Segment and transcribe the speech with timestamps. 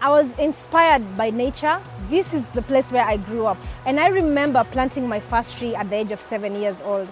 [0.00, 1.80] I was inspired by nature.
[2.08, 3.58] This is the place where I grew up.
[3.84, 7.08] And I remember planting my first tree at the age of seven years old.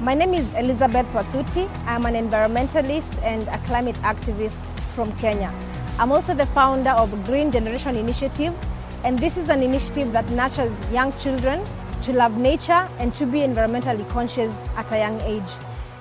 [0.00, 1.68] My name is Elizabeth Wathuti.
[1.86, 4.54] I'm an environmentalist and a climate activist
[4.94, 5.52] from Kenya.
[5.98, 8.54] I'm also the founder of Green Generation Initiative,
[9.02, 11.66] and this is an initiative that nurtures young children
[12.02, 15.50] to love nature and to be environmentally conscious at a young age.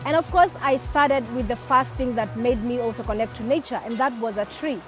[0.06, 3.43] And of course, I started with the first thing that made me also connect to
[3.43, 4.79] nature, and that was a tree.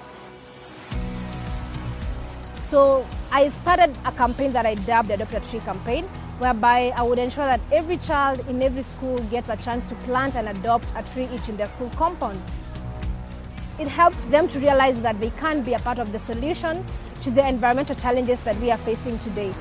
[2.62, 6.04] So I started a campaign that I dubbed the Adopt a Tree campaign,
[6.38, 10.36] whereby I would ensure that every child in every school gets a chance to plant
[10.36, 12.40] and adopt a tree each in their school compound.
[13.80, 16.84] It helps them to realize that they can be a part of the solution
[17.22, 19.52] to the environmental challenges that we are facing today.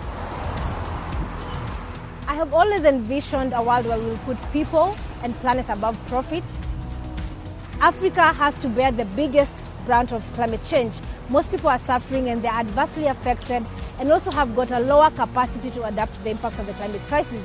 [2.27, 6.47] I have always envisioned a world where we put people and planet above profits.
[7.79, 9.51] Africa has to bear the biggest
[9.85, 10.93] brunt of climate change.
[11.29, 13.65] Most people are suffering and they're adversely affected
[13.99, 17.01] and also have got a lower capacity to adapt to the impacts of the climate
[17.07, 17.41] crisis.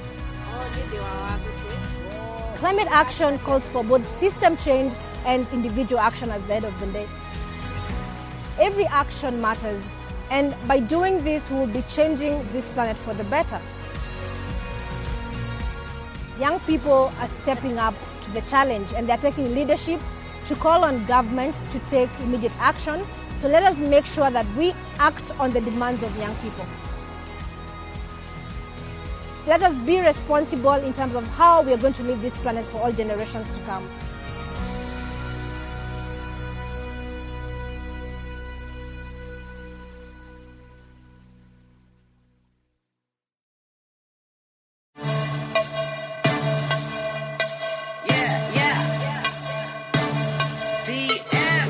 [2.56, 4.92] Climate action calls for both system change
[5.26, 7.06] and individual action at the end of the day.
[8.60, 9.82] Every action matters,
[10.30, 13.60] and by doing this, we will be changing this planet for the better.
[16.42, 20.00] Young people are stepping up to the challenge and they're taking leadership
[20.46, 23.04] to call on governments to take immediate action.
[23.38, 26.66] So let us make sure that we act on the demands of young people.
[29.46, 32.66] Let us be responsible in terms of how we are going to leave this planet
[32.66, 33.88] for all generations to come.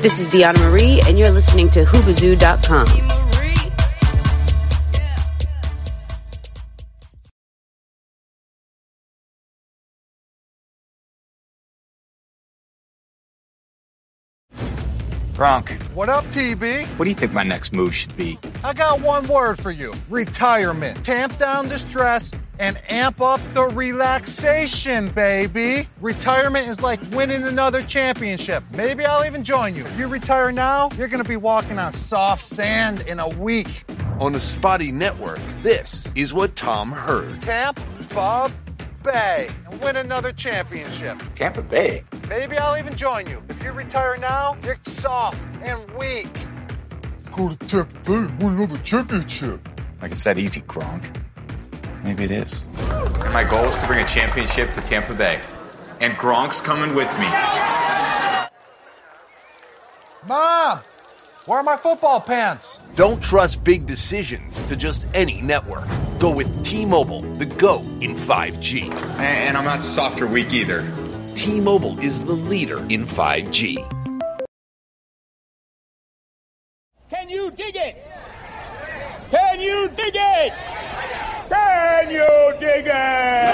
[0.03, 3.22] This is Biana Marie, and you're listening to Hoobazoo.com.
[15.33, 16.85] Gronk, What up, TB?
[16.97, 18.37] what do you think my next move should be?
[18.63, 21.03] I got one word for you retirement.
[21.03, 25.87] Tamp down the stress and amp up the relaxation, baby.
[26.01, 28.63] Retirement is like winning another championship.
[28.73, 29.83] Maybe I'll even join you.
[29.85, 33.85] If you retire now, you're gonna be walking on soft sand in a week.
[34.19, 37.41] On the Spotty Network, this is what Tom heard.
[37.41, 37.79] Tamp,
[38.13, 38.51] Bob,
[39.03, 41.21] Bay, and win another championship.
[41.35, 42.03] Tampa Bay.
[42.29, 43.41] Maybe I'll even join you.
[43.49, 46.29] If you retire now, you're soft and weak.
[47.31, 49.67] Go to Tampa Bay, and win another championship.
[50.01, 51.03] Like it's that easy, Gronk.
[52.03, 52.65] Maybe it is.
[53.33, 55.41] My goal is to bring a championship to Tampa Bay.
[56.01, 57.27] And Gronk's coming with me.
[60.27, 60.79] Mom,
[61.45, 62.81] where are my football pants?
[62.95, 65.87] Don't trust big decisions to just any network.
[66.23, 68.89] Go with T-Mobile, the GO in 5G.
[69.19, 70.81] And I'm not soft or weak either.
[71.35, 73.75] T-Mobile is the leader in 5G.
[77.09, 78.07] Can you dig it?
[79.31, 80.53] Can you dig it?
[81.49, 83.53] Can you dig it?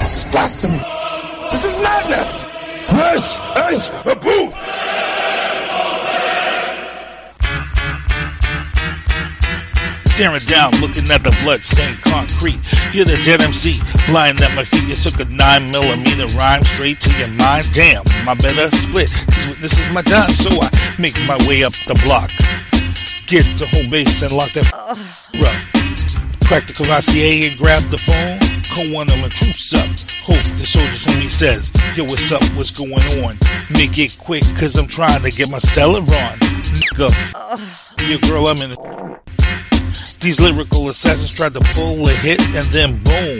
[0.00, 0.82] This is blasphemy.
[1.50, 2.44] This is madness.
[2.92, 3.40] This
[3.72, 4.85] is a booth.
[10.16, 12.56] Staring down, looking at the blood-stained concrete.
[12.96, 13.76] You're the dead MC,
[14.10, 14.88] lying at my feet.
[14.88, 17.68] You took a nine millimeter rhyme straight to your mind.
[17.74, 19.12] Damn, my better split.
[19.60, 22.32] This is my time, so I make my way up the block.
[23.28, 24.96] Get to home base and lock that up.
[26.48, 28.40] Crack the Cavassier and grab the phone.
[28.72, 29.84] Call one of my troops up.
[30.24, 32.42] Hope the soldiers homie says, Yo, what's up?
[32.56, 33.36] What's going on?
[33.68, 36.38] Make it quick, cause I'm trying to get my Stella on.
[36.80, 37.12] Nigga,
[38.08, 38.96] your girl, I'm in the
[40.20, 43.38] these lyrical assassins tried to pull a hit, and then boom,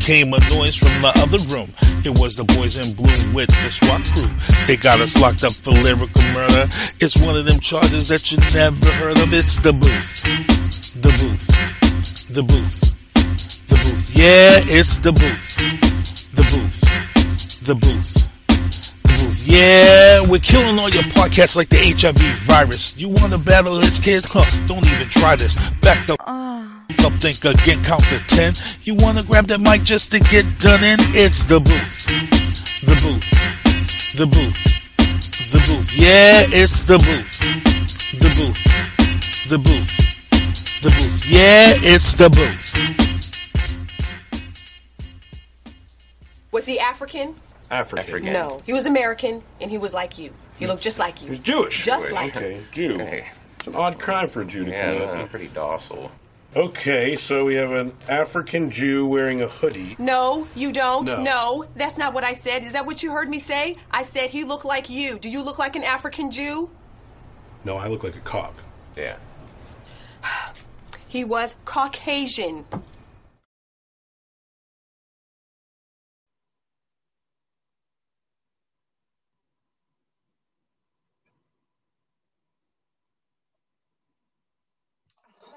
[0.00, 1.70] came a noise from the other room.
[2.04, 4.30] It was the boys in blue with the SWAT crew.
[4.66, 6.68] They got us locked up for lyrical murder.
[7.00, 9.32] It's one of them charges that you never heard of.
[9.32, 10.22] It's the booth.
[11.02, 12.28] The booth.
[12.28, 12.94] The booth.
[13.68, 14.10] The booth.
[14.14, 15.56] Yeah, it's the booth.
[16.34, 17.64] The booth.
[17.64, 18.25] The booth.
[19.46, 22.98] Yeah, we're killing all your podcasts like the HIV virus.
[22.98, 24.24] You want to battle this kid?
[24.26, 25.54] Huh, don't even try this.
[25.82, 26.14] Back the
[27.06, 28.54] up, think again, count to ten.
[28.82, 30.98] You want to grab that mic just to get done in?
[31.14, 32.06] It's the booth.
[32.82, 33.30] The booth.
[34.16, 34.58] The booth.
[35.52, 35.96] The booth.
[35.96, 37.38] Yeah, it's the booth.
[38.18, 38.66] The booth.
[39.48, 40.82] The booth.
[40.82, 41.24] The booth.
[41.28, 42.74] Yeah, it's the booth.
[46.50, 47.36] Was he African?
[47.70, 48.06] African.
[48.06, 48.32] African.
[48.32, 48.60] No.
[48.64, 50.32] He was American, and he was like you.
[50.58, 51.26] He looked just like you.
[51.26, 51.84] He was Jewish.
[51.84, 52.62] Just like okay, you.
[52.72, 52.98] Jew.
[52.98, 53.26] Hey.
[53.58, 55.08] It's an odd crime for a Jew to Yeah, commit.
[55.08, 56.10] I'm pretty docile.
[56.54, 59.94] Okay, so we have an African Jew wearing a hoodie.
[59.98, 61.04] No, you don't.
[61.04, 61.22] No.
[61.22, 61.66] No.
[61.74, 62.64] that's not what I said.
[62.64, 63.76] Is that what you heard me say?
[63.90, 65.18] I said he looked like you.
[65.18, 66.70] Do you look like an African Jew?
[67.64, 68.54] No, I look like a cop.
[68.96, 69.16] Yeah.
[71.08, 72.64] He was Caucasian.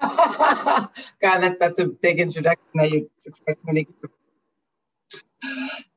[0.00, 0.90] God,
[1.22, 4.10] that, that's a big introduction that you expect me to give.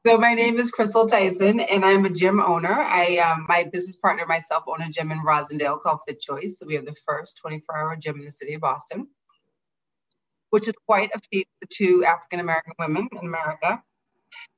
[0.06, 2.74] So my name is Crystal Tyson, and I'm a gym owner.
[2.74, 6.60] I, um, my business partner, myself, own a gym in Roslindale called Fit Choice.
[6.60, 9.08] So we have the first 24-hour gym in the city of Boston,
[10.50, 13.82] which is quite a feat for two African American women in America.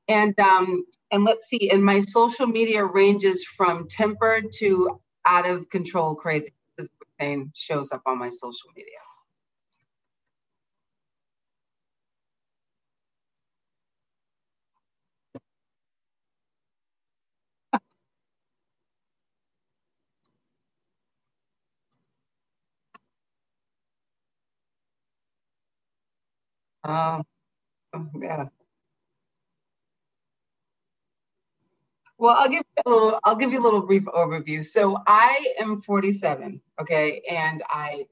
[0.07, 5.69] And um, and let's see, and my social media ranges from tempered to out of
[5.69, 6.53] control crazy.
[6.77, 6.89] This
[7.19, 9.04] thing shows up on my social media.
[26.85, 27.23] Um,
[28.21, 28.47] yeah.
[32.17, 33.19] Well, I'll give you a little.
[33.23, 34.65] I'll give you a little brief overview.
[34.65, 38.05] So I am 47, okay, and I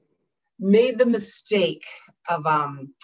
[0.60, 1.84] made the mistake
[2.28, 2.94] of um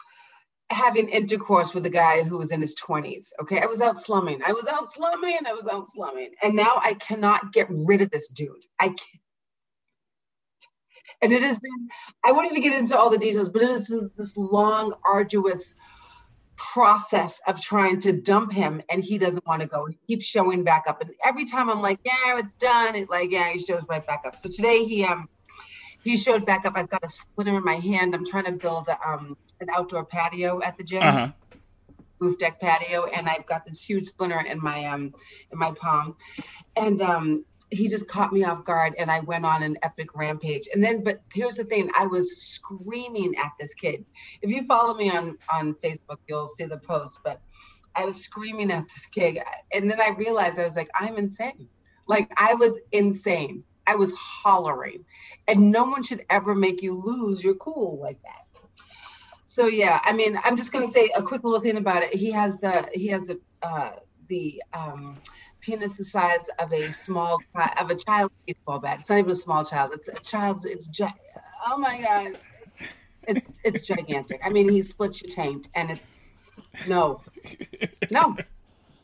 [0.71, 3.31] having intercourse with a guy who was in his 20s.
[3.41, 4.43] Okay, I was out slumming.
[4.47, 5.39] I was out slumming.
[5.47, 8.65] I was out slumming, and now I cannot get rid of this dude.
[8.81, 8.95] I.
[11.23, 11.89] And it has been.
[12.25, 15.75] I won't even get into all the details, but it is this long, arduous
[16.57, 19.87] process of trying to dump him and he doesn't want to go.
[19.87, 21.01] And he keeps showing back up.
[21.01, 24.23] And every time i'm like yeah it's done it like yeah he shows right back
[24.27, 24.37] up.
[24.37, 25.27] So today he um
[26.05, 26.75] he showed back up.
[26.77, 28.15] I've got a splinter in my hand.
[28.15, 31.03] I'm trying to build a, um an outdoor patio at the gym.
[31.03, 31.33] Uh-huh.
[32.21, 35.13] roof deck patio and i've got this huge splinter in my um
[35.53, 36.17] in my palm.
[36.77, 40.69] And um he just caught me off guard and I went on an epic rampage.
[40.75, 44.05] And then, but here's the thing I was screaming at this kid.
[44.43, 47.41] If you follow me on, on Facebook, you'll see the post, but
[47.95, 49.39] I was screaming at this kid.
[49.73, 51.69] And then I realized I was like, I'm insane.
[52.07, 53.63] Like I was insane.
[53.87, 55.05] I was hollering.
[55.47, 58.47] And no one should ever make you lose your cool like that.
[59.47, 62.15] So yeah, I mean, I'm just gonna say a quick little thing about it.
[62.15, 63.97] He has the he has a uh,
[64.29, 65.17] the um,
[65.61, 67.41] penis the size of a small
[67.79, 69.01] of a child baseball bat.
[69.01, 69.93] It's not even a small child.
[69.95, 70.65] It's a child's.
[70.65, 70.89] It's
[71.67, 72.39] oh my god,
[73.29, 74.41] it's it's gigantic.
[74.45, 76.13] I mean, he splits your taint, and it's
[76.89, 77.23] no,
[78.11, 78.37] no.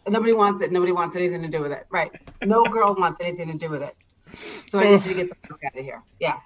[0.09, 0.71] Nobody wants it.
[0.71, 1.87] Nobody wants anything to do with it.
[1.91, 2.13] Right?
[2.45, 3.97] No girl wants anything to do with it.
[4.67, 6.03] So I need you to get the fuck out of here.
[6.21, 6.39] Yeah.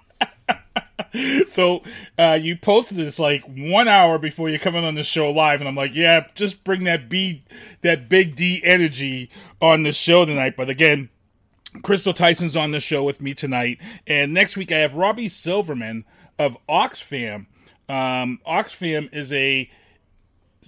[1.47, 1.83] so
[2.17, 5.67] uh, you posted this like one hour before you're coming on the show live, and
[5.67, 7.43] I'm like, yeah, just bring that B,
[7.81, 9.29] that big D energy
[9.61, 10.55] on the show tonight.
[10.57, 11.09] But again,
[11.83, 16.05] Crystal Tyson's on the show with me tonight, and next week I have Robbie Silverman
[16.37, 17.47] of Oxfam.
[17.87, 19.69] Um, Oxfam is a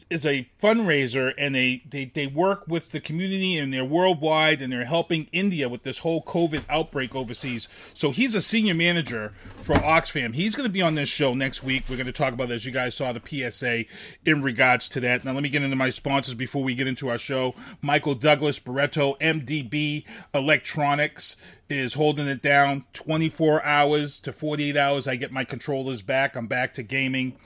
[0.09, 4.73] is a fundraiser and they, they they work with the community and they're worldwide and
[4.73, 7.67] they're helping India with this whole COVID outbreak overseas.
[7.93, 10.33] So he's a senior manager for Oxfam.
[10.33, 11.83] He's going to be on this show next week.
[11.89, 13.85] We're going to talk about, as you guys saw, the PSA
[14.25, 15.23] in regards to that.
[15.23, 17.55] Now, let me get into my sponsors before we get into our show.
[17.81, 21.37] Michael Douglas Barreto, MDB Electronics
[21.69, 25.07] is holding it down 24 hours to 48 hours.
[25.07, 26.35] I get my controllers back.
[26.35, 27.37] I'm back to gaming.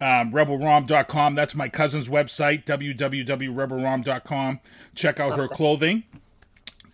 [0.00, 1.34] Um, RebelRom.com.
[1.34, 4.60] That's my cousin's website, www.rebelrom.com.
[4.94, 6.04] Check out her clothing.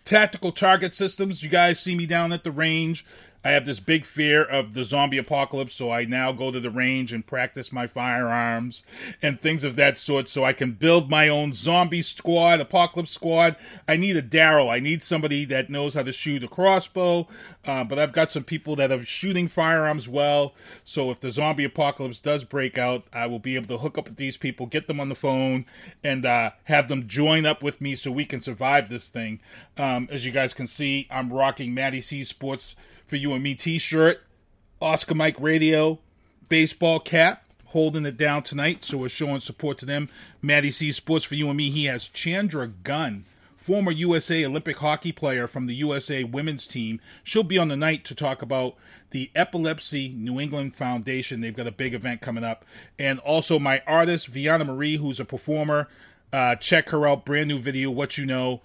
[0.05, 1.43] Tactical Target Systems.
[1.43, 3.05] You guys see me down at the range.
[3.43, 6.69] I have this big fear of the zombie apocalypse, so I now go to the
[6.69, 8.83] range and practice my firearms
[9.21, 13.57] and things of that sort so I can build my own zombie squad, apocalypse squad.
[13.87, 14.71] I need a Daryl.
[14.71, 17.27] I need somebody that knows how to shoot a crossbow,
[17.65, 21.65] uh, but I've got some people that are shooting firearms well, so if the zombie
[21.65, 24.87] apocalypse does break out, I will be able to hook up with these people, get
[24.87, 25.65] them on the phone,
[26.03, 29.41] and uh, have them join up with me so we can survive this thing.
[29.77, 32.75] Um, as you guys can see, I'm rocking Matty C Sports
[33.13, 34.23] for you and me t-shirt
[34.81, 35.99] oscar mike radio
[36.49, 40.09] baseball cap holding it down tonight so we're showing support to them
[40.41, 43.23] maddie c sports for you and me he has chanda gunn
[43.55, 48.03] former usa olympic hockey player from the usa women's team she'll be on the night
[48.03, 48.73] to talk about
[49.11, 52.65] the epilepsy new england foundation they've got a big event coming up
[52.97, 55.87] and also my artist viana marie who's a performer
[56.33, 57.25] Uh, check her out.
[57.25, 58.61] Brand new video, What You Know.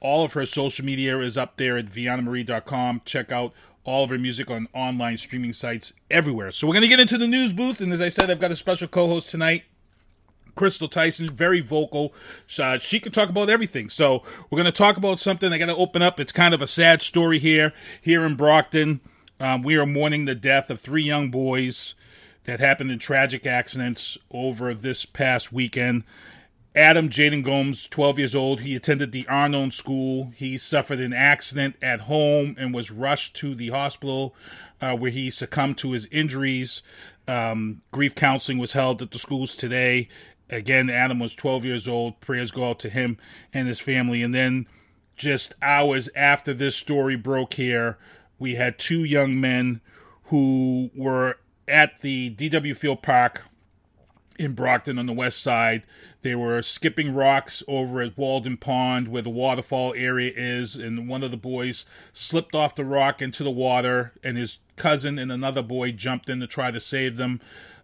[0.00, 3.00] All of her social media is up there at viannamarie.com.
[3.06, 3.54] Check out
[3.86, 6.50] all of her music on online streaming sites everywhere.
[6.50, 7.80] So we're going to get into the news booth.
[7.80, 9.62] And as I said, I've got a special co host tonight.
[10.56, 12.12] Crystal Tyson, very vocal.
[12.58, 13.88] Uh, she can talk about everything.
[13.88, 15.52] So we're going to talk about something.
[15.52, 16.18] I got to open up.
[16.18, 19.00] It's kind of a sad story here, here in Brockton.
[19.38, 21.94] Um, we are mourning the death of three young boys
[22.44, 26.04] that happened in tragic accidents over this past weekend.
[26.76, 30.30] Adam Jayden Gomes, 12 years old, he attended the Arnone School.
[30.36, 34.34] He suffered an accident at home and was rushed to the hospital
[34.82, 36.82] uh, where he succumbed to his injuries.
[37.26, 40.10] Um, grief counseling was held at the schools today.
[40.50, 42.20] Again, Adam was 12 years old.
[42.20, 43.16] Prayers go out to him
[43.54, 44.22] and his family.
[44.22, 44.66] And then,
[45.16, 47.96] just hours after this story broke here,
[48.38, 49.80] we had two young men
[50.24, 53.44] who were at the DW Field Park
[54.38, 55.82] in Brockton on the west side.
[56.22, 61.22] They were skipping rocks over at Waldo Pond where the waterfall area is, and one
[61.22, 65.62] of the boys slipped off the rock into the water, and his cousin and another
[65.62, 67.40] boy jumped in to try to save them.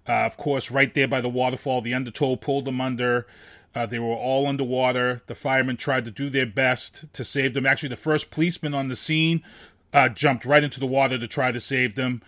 [0.09, 3.27] Uh, of course, right there by the waterfall, the undertow pulled them under.
[3.75, 5.23] Uh, they were all underwater.
[5.27, 7.65] The firemen tried to do their best to save them.
[7.65, 9.43] Actually, the first policeman on the scene
[9.93, 12.23] uh, jumped right into the water to try to save them.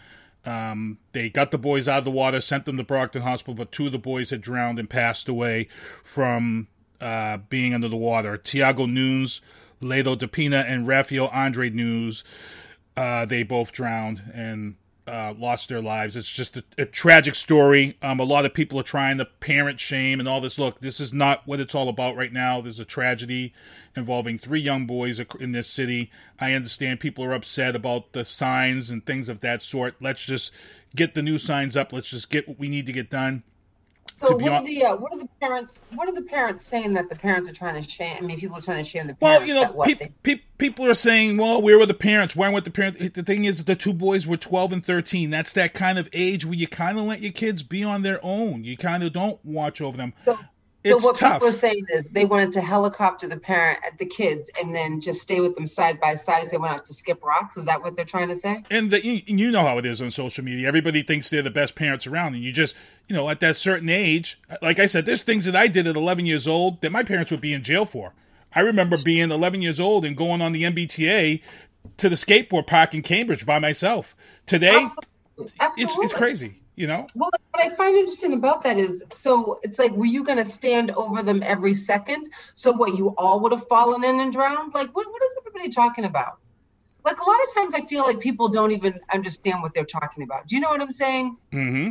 [0.47, 3.73] Um, they got the boys out of the water, sent them to Brockton Hospital, but
[3.73, 5.69] two of the boys had drowned and passed away
[6.03, 6.69] from
[7.01, 8.37] uh, being under the water.
[8.37, 9.41] Tiago Nunes,
[9.81, 12.25] Ledo Depina, and Rafael Andre Nunes,
[12.97, 16.17] uh, they both drowned and uh, lost their lives.
[16.17, 17.97] It's just a, a tragic story.
[18.03, 20.59] Um, a lot of people are trying to parent shame and all this.
[20.59, 22.61] Look, this is not what it's all about right now.
[22.61, 23.53] There's a tragedy
[23.97, 26.11] involving three young boys in this city.
[26.39, 29.97] I understand people are upset about the signs and things of that sort.
[30.01, 30.53] Let's just
[30.95, 31.93] get the new signs up.
[31.93, 33.43] Let's just get what we need to get done.
[34.17, 37.09] So what are the uh, what are the parents what are the parents saying that
[37.09, 38.17] the parents are trying to shame?
[38.17, 39.41] I mean, people are trying to shame the parents.
[39.41, 40.13] Well, you know, pe- they...
[40.23, 42.37] pe- people are saying, "Well, where were the parents?
[42.37, 45.31] Why weren't the parents?" The thing is, the two boys were twelve and thirteen.
[45.31, 48.21] That's that kind of age where you kind of let your kids be on their
[48.23, 48.63] own.
[48.63, 50.15] You kind of don't watch over them.
[50.25, 50.39] So,
[50.85, 51.35] it's so what tough.
[51.35, 55.01] people are saying is they wanted to helicopter the parent at the kids and then
[55.01, 57.57] just stay with them side by side as they went out to skip rocks.
[57.57, 58.63] Is that what they're trying to say?
[58.71, 60.69] And the, you, you know how it is on social media.
[60.69, 62.77] Everybody thinks they're the best parents around, and you just
[63.09, 65.97] you know at that certain age, like I said, there's things that I did at
[65.97, 68.13] 11 years old that my parents would be in jail for.
[68.55, 71.41] I remember being 11 years old and going on the MBTA
[71.97, 74.15] to the skateboard park in Cambridge by myself.
[74.47, 75.55] Today, Absolutely.
[75.59, 75.85] Absolutely.
[75.85, 77.07] it's it's crazy you know?
[77.15, 80.45] Well what i find interesting about that is so it's like were you going to
[80.45, 82.29] stand over them every second?
[82.55, 84.75] So what you all would have fallen in and drowned?
[84.75, 86.39] Like what, what is everybody talking about?
[87.05, 90.23] Like a lot of times i feel like people don't even understand what they're talking
[90.23, 90.49] about.
[90.49, 91.37] Do you know what i'm saying?
[91.53, 91.91] Mm-hmm.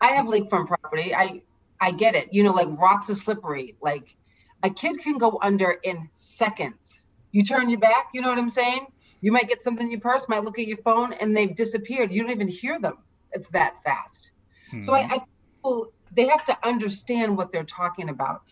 [0.00, 1.14] i have lakefront property.
[1.14, 1.42] I
[1.80, 2.32] i get it.
[2.32, 3.76] You know like rocks are slippery.
[3.80, 4.14] Like
[4.62, 7.00] a kid can go under in seconds.
[7.32, 8.86] You turn your back you know what i'm saying?
[9.20, 12.12] You might get something in your purse might look at your phone and they've disappeared.
[12.12, 12.98] You don't even hear them
[13.34, 14.30] it's that fast.
[14.70, 14.80] Hmm.
[14.80, 15.18] So I, I
[15.56, 18.42] people they have to understand what they're talking about.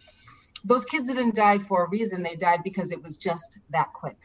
[0.64, 2.22] Those kids didn't die for a reason.
[2.22, 4.16] They died because it was just that quick.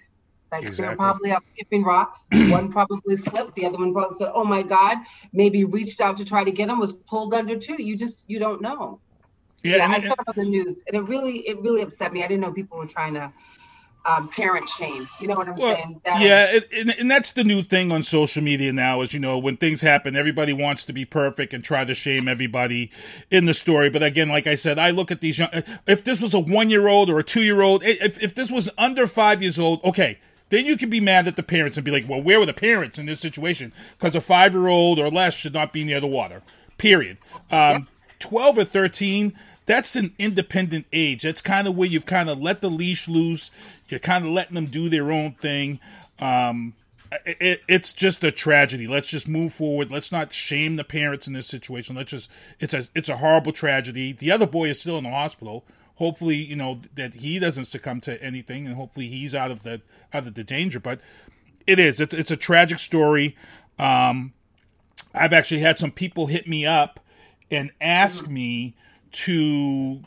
[0.52, 0.86] Like exactly.
[0.86, 2.26] they're probably up skipping rocks.
[2.32, 3.56] one probably slipped.
[3.56, 4.98] The other one probably said, "Oh my God!"
[5.34, 6.80] Maybe reached out to try to get him.
[6.80, 7.82] Was pulled under too.
[7.82, 9.02] You just you don't know.
[9.64, 12.24] Yeah, yeah I saw it on the news, and it really it really upset me.
[12.24, 13.34] I didn't know people were trying to
[14.08, 15.08] um, parent shame.
[15.20, 16.02] You know what I'm well, saying?
[16.06, 19.02] That yeah, is- and, and that's the new thing on social media now.
[19.02, 22.28] Is you know when things happen, everybody wants to be perfect and try to shame
[22.28, 22.90] everybody
[23.30, 23.90] in the story.
[23.90, 25.50] But again, like I said, I look at these young.
[25.86, 28.50] If this was a one year old or a two year old, if if this
[28.52, 30.20] was under five years old, okay.
[30.50, 32.54] Then you can be mad at the parents and be like, well, where were the
[32.54, 33.74] parents in this situation?
[34.00, 36.42] Because a five year old or less should not be near the water,
[36.78, 37.18] period.
[37.52, 39.34] Um, 12 or 13,
[39.68, 41.22] that's an independent age.
[41.24, 43.52] That's kind of where you've kind of let the leash loose.
[43.90, 45.80] You're kind of letting them do their own thing.
[46.20, 46.74] Um,
[47.26, 48.88] it, it's just a tragedy.
[48.88, 49.92] Let's just move forward.
[49.92, 51.96] Let's not shame the parents in this situation.
[51.96, 54.14] Let's just it's a it's a horrible tragedy.
[54.14, 55.64] The other boy is still in the hospital.
[55.96, 59.82] Hopefully, you know that he doesn't succumb to anything, and hopefully he's out of the
[60.14, 60.80] out of the danger.
[60.80, 61.02] But
[61.66, 63.36] it is it's it's a tragic story.
[63.78, 64.34] Um,
[65.14, 67.00] I've actually had some people hit me up
[67.52, 68.76] and ask me
[69.12, 70.02] to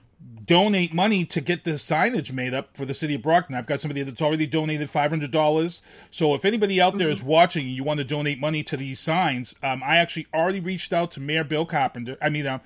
[0.51, 3.55] donate money to get this signage made up for the city of Brockton.
[3.55, 5.81] I've got somebody that's already donated five hundred dollars.
[6.11, 8.99] So if anybody out there is watching and you want to donate money to these
[8.99, 12.17] signs, um, I actually already reached out to Mayor Bill Carpenter.
[12.21, 12.61] I mean, um,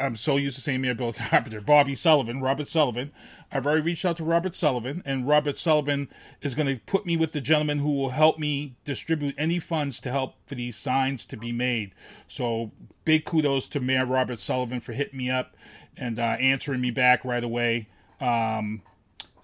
[0.00, 3.12] I'm so used to saying Mayor Bill Carpenter, Bobby Sullivan, Robert Sullivan.
[3.50, 6.08] I've already reached out to Robert Sullivan, and Robert Sullivan
[6.42, 10.00] is going to put me with the gentleman who will help me distribute any funds
[10.00, 11.92] to help for these signs to be made.
[12.26, 12.72] So
[13.04, 15.56] big kudos to Mayor Robert Sullivan for hitting me up
[15.96, 17.88] and uh, answering me back right away.
[18.20, 18.82] Um,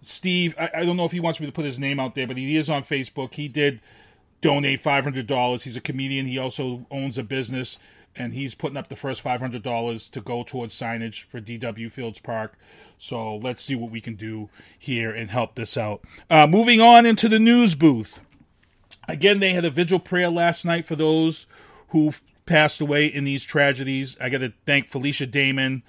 [0.03, 2.27] Steve, I, I don't know if he wants me to put his name out there,
[2.27, 3.35] but he is on Facebook.
[3.35, 3.81] He did
[4.43, 5.63] donate five hundred dollars.
[5.63, 6.27] He's a comedian.
[6.27, 7.79] He also owns a business,
[8.15, 11.91] and he's putting up the first five hundred dollars to go towards signage for DW
[11.91, 12.59] Fields Park.
[12.99, 14.49] So let's see what we can do
[14.79, 16.03] here and help this out.
[16.31, 18.21] Uh, moving on into the news booth.
[19.09, 21.47] Again, they had a vigil prayer last night for those
[21.89, 22.13] who
[22.47, 24.17] passed away in these tragedies.
[24.21, 25.83] I got to thank Felicia Damon,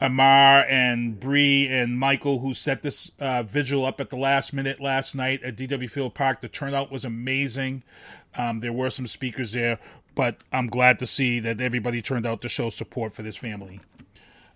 [0.00, 4.80] Amar, and Bree and Michael who set this uh, vigil up at the last minute
[4.80, 6.40] last night at DW Field Park.
[6.40, 7.82] The turnout was amazing.
[8.36, 9.78] Um, there were some speakers there,
[10.14, 13.80] but I'm glad to see that everybody turned out to show support for this family.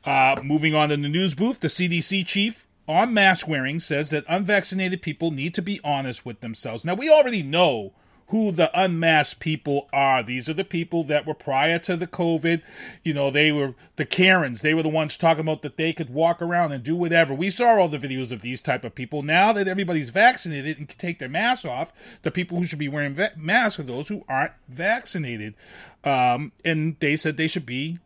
[0.05, 4.25] Uh, moving on to the news booth, the CDC chief on mask wearing says that
[4.29, 6.85] unvaccinated people need to be honest with themselves.
[6.85, 7.93] Now, we already know
[8.29, 10.23] who the unmasked people are.
[10.23, 12.63] These are the people that were prior to the COVID.
[13.03, 14.63] You know, they were the Karens.
[14.63, 17.35] They were the ones talking about that they could walk around and do whatever.
[17.35, 19.23] We saw all the videos of these type of people.
[19.23, 21.93] Now that everybody's vaccinated and can take their masks off,
[22.23, 25.55] the people who should be wearing va- masks are those who aren't vaccinated.
[26.03, 27.99] Um, and they said they should be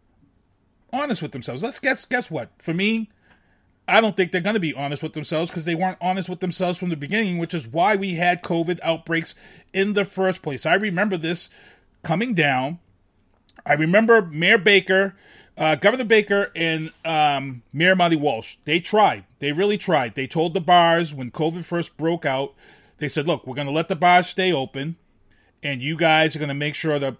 [0.92, 1.62] honest with themselves.
[1.62, 2.04] Let's guess.
[2.04, 2.50] Guess what?
[2.58, 3.10] For me,
[3.88, 6.40] I don't think they're going to be honest with themselves because they weren't honest with
[6.40, 9.34] themselves from the beginning, which is why we had COVID outbreaks
[9.72, 10.66] in the first place.
[10.66, 11.48] I remember this
[12.02, 12.80] coming down.
[13.64, 15.16] I remember Mayor Baker,
[15.56, 18.56] uh, Governor Baker, and um, Mayor Marty Walsh.
[18.64, 19.24] They tried.
[19.38, 20.14] They really tried.
[20.14, 22.54] They told the bars when COVID first broke out,
[22.98, 24.96] they said, look, we're going to let the bars stay open,
[25.62, 27.16] and you guys are going to make sure to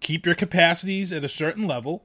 [0.00, 2.04] keep your capacities at a certain level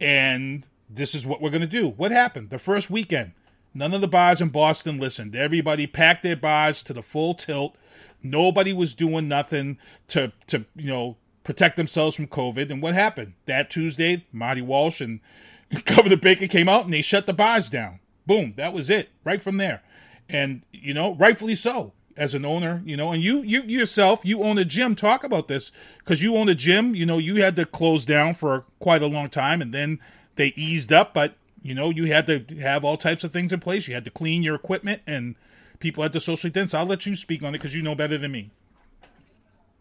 [0.00, 1.88] and this is what we're going to do.
[1.88, 2.50] What happened?
[2.50, 3.32] The first weekend,
[3.74, 5.36] none of the bars in Boston listened.
[5.36, 7.76] Everybody packed their bars to the full tilt.
[8.22, 9.78] Nobody was doing nothing
[10.08, 12.70] to to you know protect themselves from COVID.
[12.70, 13.34] And what happened?
[13.46, 15.20] That Tuesday, Marty Walsh and
[15.84, 18.00] Governor Baker came out and they shut the bars down.
[18.26, 19.10] Boom, that was it.
[19.24, 19.82] Right from there.
[20.28, 24.42] And you know, rightfully so as an owner, you know, and you you yourself, you
[24.42, 24.94] own a gym.
[24.94, 26.94] Talk about this because you own a gym.
[26.94, 29.98] You know, you had to close down for quite a long time, and then
[30.36, 31.14] they eased up.
[31.14, 33.88] But you know, you had to have all types of things in place.
[33.88, 35.34] You had to clean your equipment, and
[35.78, 36.74] people had to socially distance.
[36.74, 38.50] I'll let you speak on it because you know better than me.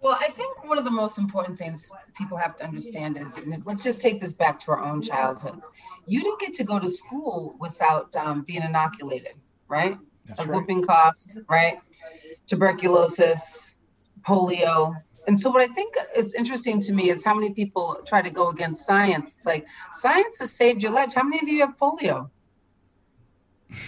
[0.01, 3.83] Well, I think one of the most important things people have to understand is, let's
[3.83, 5.67] just take this back to our own childhoods.
[6.05, 9.33] You didn't get to go to school without um, being inoculated,
[9.67, 9.97] right?
[10.29, 10.55] That's a right.
[10.55, 11.15] whooping cough,
[11.49, 11.79] right?
[12.47, 13.75] Tuberculosis,
[14.21, 14.95] polio.
[15.27, 18.29] And so, what I think is interesting to me is how many people try to
[18.29, 19.33] go against science.
[19.35, 21.13] It's like science has saved your life.
[21.13, 22.29] How many of you have polio?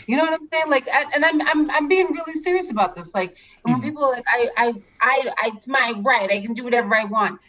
[0.08, 0.70] You know what I'm saying?
[0.70, 3.16] Like, and and I'm I'm I'm being really serious about this.
[3.16, 3.84] Like, when mm-hmm.
[3.84, 4.68] people are like, I I
[5.00, 6.32] I, I it's my right.
[6.32, 7.40] I can do whatever I want.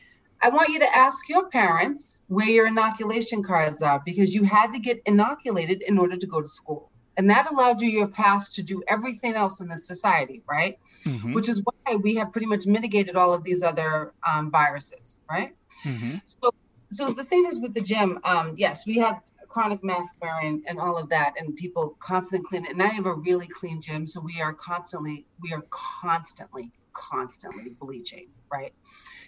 [0.40, 4.72] I want you to ask your parents where your inoculation cards are because you had
[4.72, 6.91] to get inoculated in order to go to school.
[7.16, 10.79] And that allowed you your pass to do everything else in the society, right?
[11.05, 11.35] Mhm.
[11.35, 15.55] Which is why we have pretty much mitigated all of these other um, viruses, right?
[15.85, 16.22] Mhm.
[16.25, 16.51] So,
[16.90, 20.79] so the thing is with the gym, um, yes, we have chronic mask wearing and
[20.79, 22.66] all of that, and people constantly clean.
[22.66, 27.77] And I have a really clean gym, so we are constantly, we are constantly, constantly
[27.79, 28.72] bleaching, right?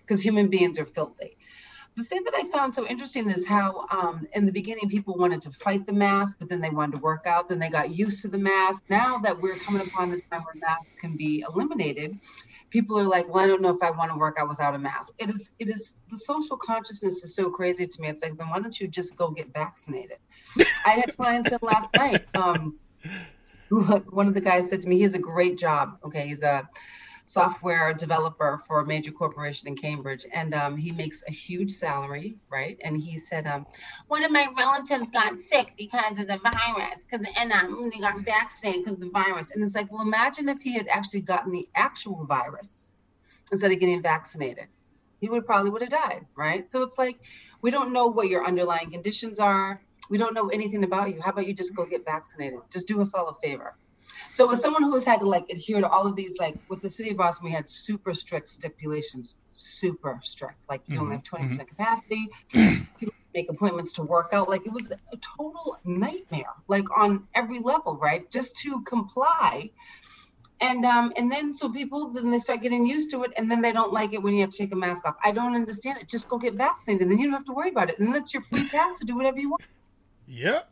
[0.00, 1.36] Because human beings are filthy.
[1.96, 5.42] The thing that I found so interesting is how, um, in the beginning, people wanted
[5.42, 7.48] to fight the mask, but then they wanted to work out.
[7.48, 8.82] Then they got used to the mask.
[8.88, 12.18] Now that we're coming upon the time where masks can be eliminated,
[12.70, 14.78] people are like, well, I don't know if I want to work out without a
[14.78, 15.14] mask.
[15.18, 18.08] It is, it is the social consciousness is so crazy to me.
[18.08, 20.18] It's like, then why don't you just go get vaccinated?
[20.84, 22.24] I had clients that last night.
[22.34, 22.76] Um,
[23.70, 25.98] one of the guys said to me, he has a great job.
[26.04, 26.68] Okay, he's a
[27.26, 32.36] software developer for a major corporation in Cambridge, and um, he makes a huge salary,
[32.50, 32.78] right?
[32.84, 33.66] And he said, um,
[34.08, 38.18] one of my relatives got sick because of the virus, because and um, he got
[38.20, 39.50] vaccinated because of the virus.
[39.50, 42.90] And it's like, well, imagine if he had actually gotten the actual virus
[43.50, 44.66] instead of getting vaccinated.
[45.20, 46.70] He would probably would have died, right?
[46.70, 47.18] So it's like
[47.62, 49.80] we don't know what your underlying conditions are.
[50.10, 51.22] We don't know anything about you.
[51.22, 52.58] How about you just go get vaccinated?
[52.70, 53.74] Just do us all a favor.
[54.30, 56.82] So as someone who has had to like adhere to all of these, like with
[56.82, 60.58] the city of Boston, we had super strict stipulations, super strict.
[60.68, 62.28] Like you only have twenty percent capacity.
[62.52, 64.48] People make appointments to work out.
[64.48, 68.30] Like it was a total nightmare, like on every level, right?
[68.30, 69.70] Just to comply.
[70.60, 73.60] And um, and then so people then they start getting used to it, and then
[73.60, 75.16] they don't like it when you have to take a mask off.
[75.22, 76.08] I don't understand it.
[76.08, 78.32] Just go get vaccinated, and then you don't have to worry about it, and that's
[78.32, 79.62] your free pass to do whatever you want.
[80.28, 80.70] Yep.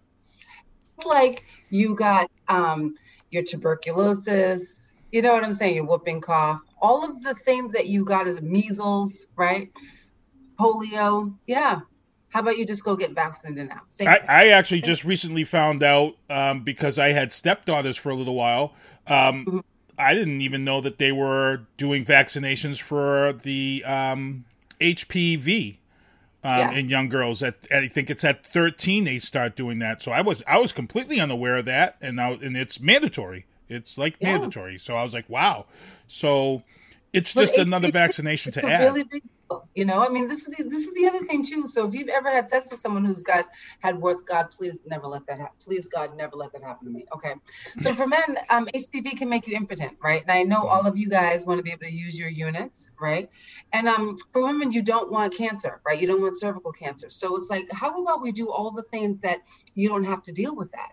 [0.97, 2.95] It's like you got um,
[3.33, 5.75] your tuberculosis, you know what I'm saying?
[5.75, 9.73] Your whooping cough, all of the things that you got as measles, right?
[10.61, 11.81] Polio, yeah.
[12.29, 13.83] How about you just go get vaccinated now?
[14.01, 14.21] I.
[14.29, 18.75] I actually just recently found out um, because I had stepdaughters for a little while.
[19.07, 19.59] Um, Mm-hmm.
[19.99, 24.47] I didn't even know that they were doing vaccinations for the um,
[24.81, 25.77] HPV
[26.45, 26.73] um, Yeah.
[26.73, 27.43] in young girls.
[27.43, 30.03] At I think it's at thirteen they start doing that.
[30.03, 33.47] So I was I was completely unaware of that, and now and it's mandatory.
[33.69, 34.33] It's like Yeah.
[34.33, 34.79] mandatory.
[34.79, 35.67] So I was like, wow.
[36.07, 36.63] So
[37.13, 38.83] it's But just it- another it- vaccination to add.
[38.85, 39.23] really big
[39.75, 40.05] you know?
[40.05, 41.67] I mean this is the, this is the other thing too.
[41.67, 43.47] So if you've ever had sex with someone who's got
[43.81, 46.93] had warts god please never let that happen please god never let that happen to
[46.93, 47.35] me okay?
[47.81, 50.23] So for men um, hpv can make you impotent right?
[50.23, 52.91] And i know all of you guys want to be able to use your units
[53.01, 53.29] right?
[53.73, 56.01] And um, for women you don't want cancer right?
[56.01, 57.11] You don't want cervical cancer.
[57.11, 59.39] So it's like how about we do all the things that
[59.75, 60.93] you don't have to deal with that?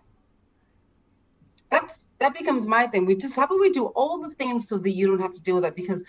[1.70, 3.06] That's that becomes my thing.
[3.06, 5.42] We just how about we do all the things so that you don't have to
[5.42, 5.76] deal with that?
[5.76, 6.02] Because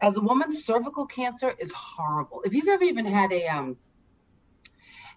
[0.00, 2.42] as a woman, cervical cancer is horrible.
[2.44, 3.76] If you've ever even had a um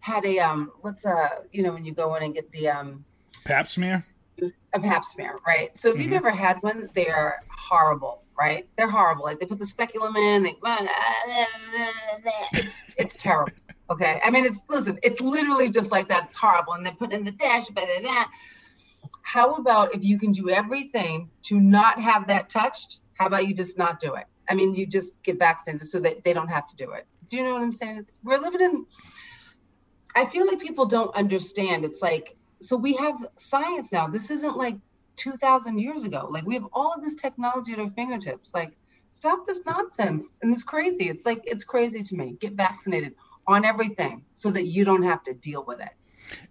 [0.02, 3.06] had a um what's a you know when you go in and get the um
[3.46, 4.06] Pap smear.
[4.74, 5.76] a pap smear, right?
[5.78, 6.16] So if you've Mhm.
[6.18, 8.68] ever had one, they are horrible, right?
[8.78, 9.24] They're horrible.
[9.26, 10.56] Like they put the speculum in, they
[12.54, 13.52] it's it's terrible.
[13.90, 14.22] Okay.
[14.24, 16.28] I mean it's listen, it's literally just like that.
[16.30, 16.74] It's horrible.
[16.74, 18.26] And they put in the dash, blah, blah.
[19.24, 23.02] How about if you can do everything to not have that touched?
[23.14, 24.26] How about you just not do it?
[24.52, 27.08] I mean, you just get vaccinated so that they don't have to do it.
[27.30, 28.00] Do you know what I'm saying?
[28.00, 28.86] It's we're living in
[30.14, 31.86] I feel like people don't understand.
[31.86, 34.08] It's like so we have science now.
[34.08, 34.76] This isn't like
[35.16, 36.28] 2000 years ago.
[36.30, 38.54] Like we have all of this technology at our fingertips.
[38.54, 38.74] Like
[39.10, 41.08] stop this nonsense and this crazy.
[41.08, 42.36] It's like it's crazy to me.
[42.38, 43.16] Get vaccinated
[43.48, 45.94] on everything so that you don't have to deal with it.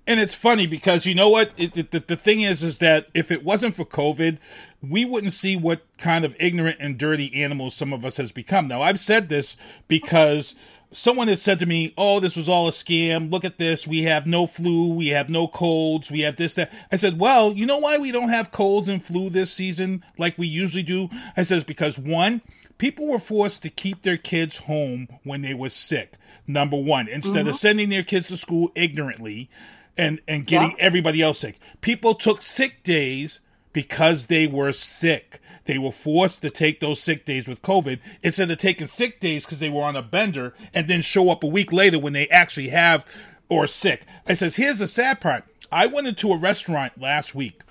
[0.06, 1.52] And it's funny because you know what?
[1.58, 4.38] It, it, the, the thing is, is that if it wasn't for COVID,
[4.83, 8.69] we wouldn't see what kind of ignorant and dirty animals some of us has become.
[8.69, 9.57] Now, I've said this
[9.88, 10.55] because
[10.93, 13.31] someone had said to me, "Oh, this was all a scam.
[13.31, 13.87] Look at this.
[13.87, 14.93] We have no flu.
[14.93, 16.11] We have no colds.
[16.11, 19.05] We have this that." I said, "Well, you know why we don't have colds and
[19.05, 22.40] flu this season like we usually do?" I says because one,
[22.79, 26.14] people were forced to keep their kids home when they were sick.
[26.47, 27.59] Number one, instead of Mhm.
[27.59, 29.49] sending their kids to school ignorantly
[29.97, 31.61] and and getting everybody else sick.
[31.83, 33.40] People took sick days
[33.72, 35.40] because they were sick.
[35.64, 39.44] They were forced to take those sick days with COVID instead of taking sick days
[39.44, 42.28] because they were on a bender and then show up a week later when they
[42.28, 43.06] actually have
[43.48, 44.02] or sick.
[44.26, 45.44] I says, here's the sad part.
[45.70, 47.62] I went into a restaurant last week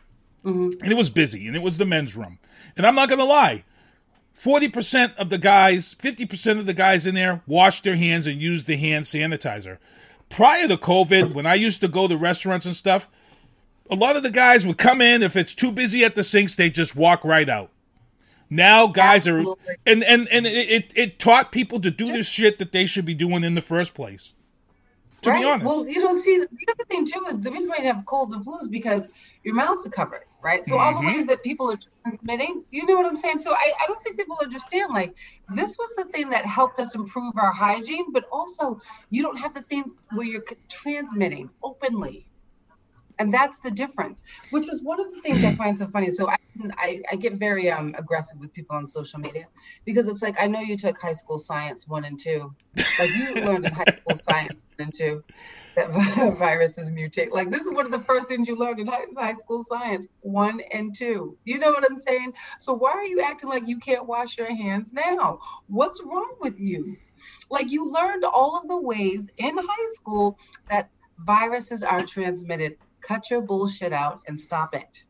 [0.46, 0.82] mm-hmm.
[0.82, 2.40] and it was busy and it was the men's room.
[2.78, 3.64] And I'm not going to lie.
[4.42, 8.68] 40% of the guys, 50% of the guys in there washed their hands and used
[8.68, 9.78] the hand sanitizer.
[10.30, 13.10] Prior to COVID, when I used to go to restaurants and stuff,
[13.90, 15.24] a lot of the guys would come in.
[15.24, 17.72] If it's too busy at the sinks, they just walk right out.
[18.50, 19.40] Now guys are
[19.86, 23.14] and and and it, it, taught people to do this shit that they should be
[23.14, 24.34] doing in the first place.
[25.22, 25.66] To be honest.
[25.66, 28.34] Well, you don't see the other thing too is the reason why you have colds
[28.34, 29.10] and flus is because
[29.44, 30.66] your mouths are covered, right?
[30.66, 31.14] So all the Mhm.
[31.14, 33.40] ways that people are transmitting, you know what I'm saying?
[33.40, 35.14] So I, I don't think people understand like
[35.54, 39.54] this was the thing that helped us improve our hygiene, but also you don't have
[39.54, 42.29] the things where you're transmitting openly.
[43.20, 46.10] And that's the difference, which is one of the things I find so funny.
[46.10, 46.38] So I,
[46.78, 49.48] I, I get very um, aggressive with people on social media
[49.86, 52.56] because it's like, I know you took high school science one and two.
[52.76, 55.24] Like you learned in high school science one and two
[55.76, 55.92] that
[56.38, 57.32] viruses mutate.
[57.32, 60.08] Like this is one of the first things you learned in high, high school science
[60.22, 61.38] one and two.
[61.44, 62.34] You know what I'm saying?
[62.60, 65.40] So why are you acting like you can't wash your hands now?
[65.68, 66.98] What's wrong with you?
[67.50, 70.38] Like you learned all of the ways in high school
[70.70, 72.78] that viruses are transmitted.
[73.02, 75.04] Cut your bullshit out and stop it.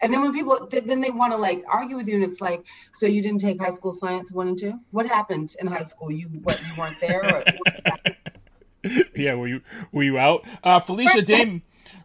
[0.00, 2.40] And then when people th- then they want to like argue with you, and it's
[2.40, 4.80] like, so you didn't take high school science one and two?
[4.90, 6.10] What happened in high school?
[6.10, 7.24] You what you weren't there?
[7.24, 7.44] Or,
[9.14, 9.60] yeah, were you
[9.92, 10.44] were you out?
[10.64, 11.62] Uh, Felicia Damon.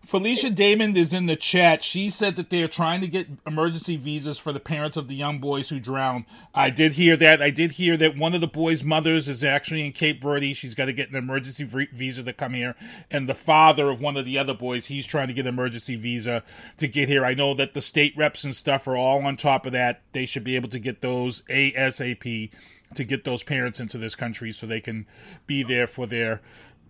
[0.08, 1.84] Felicia Damon is in the chat.
[1.84, 5.16] She said that they are trying to get emergency visas for the parents of the
[5.16, 6.24] young boys who drowned.
[6.56, 7.42] I did hear that.
[7.42, 10.54] I did hear that one of the boys' mothers is actually in Cape Verde.
[10.54, 12.76] She's got to get an emergency visa to come here.
[13.12, 15.98] And the father of one of the other boys, he's trying to get an emergency
[15.98, 16.42] visa
[16.78, 17.26] to get here.
[17.26, 20.04] I know that the state reps and stuff are all on top of that.
[20.14, 22.50] They should be able to get those ASAP
[22.96, 25.06] to get those parents into this country so they can
[25.48, 26.42] be there for their,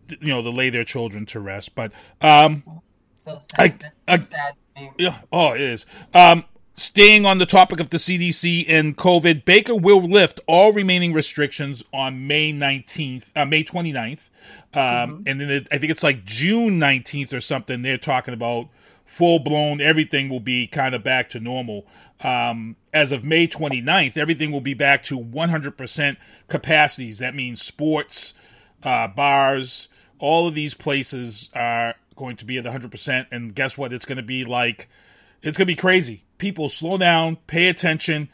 [0.08, 1.74] you know, to lay their children to rest.
[1.74, 2.82] But, um,
[3.28, 3.92] so sad.
[4.08, 4.54] I, I, sad.
[4.76, 4.92] man.
[4.98, 5.86] yeah, oh, it is.
[6.14, 11.14] Um, staying on the topic of the CDC and COVID, Baker will lift all remaining
[11.14, 14.30] restrictions on May 19th, uh, May 29th.
[14.74, 17.82] Um, and then it, I think it's like June 19th or something.
[17.82, 18.70] They're talking about
[19.06, 21.86] full blown, everything will be kind of back to normal.
[22.22, 27.20] Um, as of May 29th, everything will be back to 100% capacities.
[27.20, 28.34] That means sports,
[28.84, 29.88] uh, bars,
[30.20, 33.28] all of these places are going to be at 100%.
[33.32, 33.94] And guess what?
[33.94, 34.90] It's going to be like,
[35.42, 36.24] it's going to be crazy.
[36.38, 38.30] People slow down, pay attention.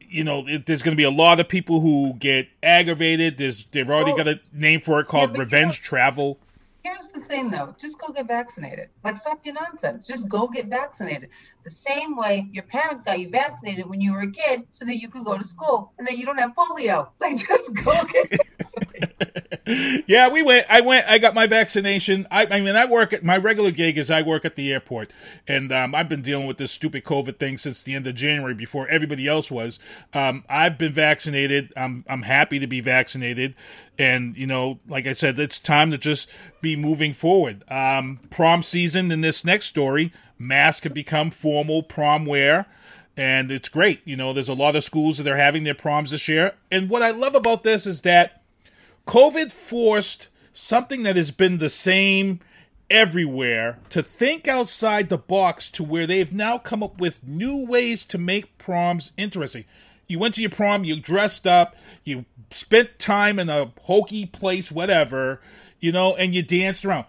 [0.00, 3.38] You know, it, there's going to be a lot of people who get aggravated.
[3.38, 6.38] There's they've already got a name for it called you revenge travel.
[6.84, 8.88] Here's the thing though, just go get vaccinated.
[9.04, 10.06] Like stop your nonsense.
[10.06, 11.28] Just go get vaccinated.
[11.64, 14.96] The same way your parents got you vaccinated when you were a kid so that
[14.96, 17.08] you could go to school and that you don't have polio.
[17.20, 18.40] Like just go get
[20.06, 20.66] yeah, we went.
[20.68, 21.06] I went.
[21.08, 22.26] I got my vaccination.
[22.30, 25.12] I, I mean, I work at my regular gig is I work at the airport,
[25.46, 28.54] and um, I've been dealing with this stupid COVID thing since the end of January
[28.54, 29.78] before everybody else was.
[30.12, 31.72] Um, I've been vaccinated.
[31.76, 33.54] I'm I'm happy to be vaccinated,
[33.98, 36.28] and you know, like I said, it's time to just
[36.60, 37.64] be moving forward.
[37.68, 42.66] Um, prom season in this next story, masks have become formal prom wear
[43.18, 44.00] and it's great.
[44.04, 46.52] You know, there's a lot of schools that are having their proms this year.
[46.70, 48.37] And what I love about this is that
[49.08, 52.40] COVID forced something that has been the same
[52.90, 58.04] everywhere to think outside the box to where they've now come up with new ways
[58.04, 59.64] to make proms interesting.
[60.08, 64.70] You went to your prom, you dressed up, you spent time in a hokey place,
[64.70, 65.40] whatever,
[65.80, 67.06] you know, and you danced around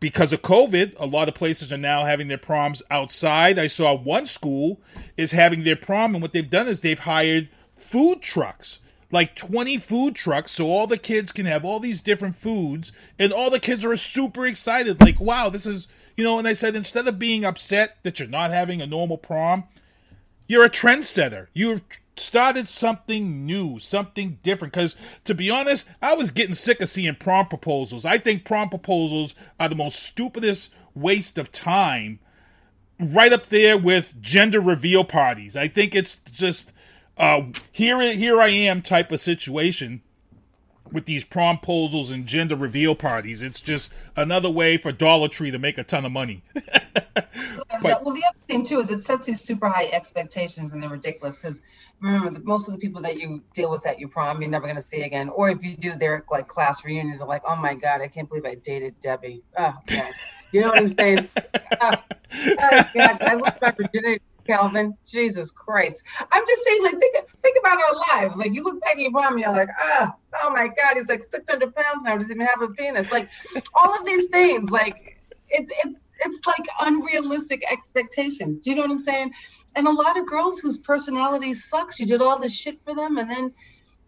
[0.00, 3.58] because of COVID, a lot of places are now having their proms outside.
[3.58, 4.78] I saw one school
[5.16, 9.78] is having their prom, and what they've done is they've hired food trucks, like 20
[9.78, 13.60] food trucks, so all the kids can have all these different foods, and all the
[13.60, 15.00] kids are super excited.
[15.00, 18.28] Like, wow, this is, you know, and I said, instead of being upset that you're
[18.28, 19.64] not having a normal prom,
[20.46, 21.46] you're a trendsetter.
[21.52, 21.82] You've
[22.16, 24.74] started something new, something different.
[24.74, 28.04] Because to be honest, I was getting sick of seeing prom proposals.
[28.04, 32.18] I think prom proposals are the most stupidest waste of time,
[32.98, 35.56] right up there with gender reveal parties.
[35.56, 36.72] I think it's just
[37.18, 40.02] uh, here, here I am type of situation
[40.92, 43.42] with these promposals and gender reveal parties.
[43.42, 46.42] It's just another way for Dollar Tree to make a ton of money.
[46.54, 51.38] well, the other thing too is it sets these super high expectations and they're ridiculous
[51.38, 51.62] because
[52.00, 54.76] remember most of the people that you deal with at your prom you're never going
[54.76, 55.28] to see again.
[55.28, 58.28] Or if you do their like class reunions are like oh my god i can't
[58.28, 59.42] believe i dated debbie.
[59.56, 60.12] Oh god.
[60.52, 61.28] You know what i'm saying?
[61.80, 61.94] Oh,
[62.42, 67.56] oh god i lost my virginity calvin jesus christ i'm just saying like think think
[67.60, 70.10] about our lives like you look back at your and you're like oh,
[70.42, 73.28] oh my god he's like 600 pounds now doesn't even have a penis like
[73.74, 75.18] all of these things like
[75.50, 78.60] it's it's it's like unrealistic expectations.
[78.60, 79.32] Do you know what I'm saying?
[79.76, 83.18] And a lot of girls whose personality sucks, you did all this shit for them,
[83.18, 83.52] and then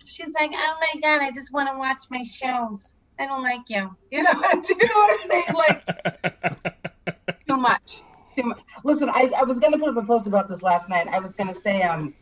[0.04, 2.96] she's like, "Oh my god, I just want to watch my shows.
[3.18, 4.32] I don't like you." You know?
[4.40, 5.54] Do you know what I'm saying?
[5.54, 8.02] Like too much.
[8.42, 8.60] Too much.
[8.84, 11.08] Listen, I, I was gonna put up a post about this last night.
[11.08, 12.14] I was gonna say, um,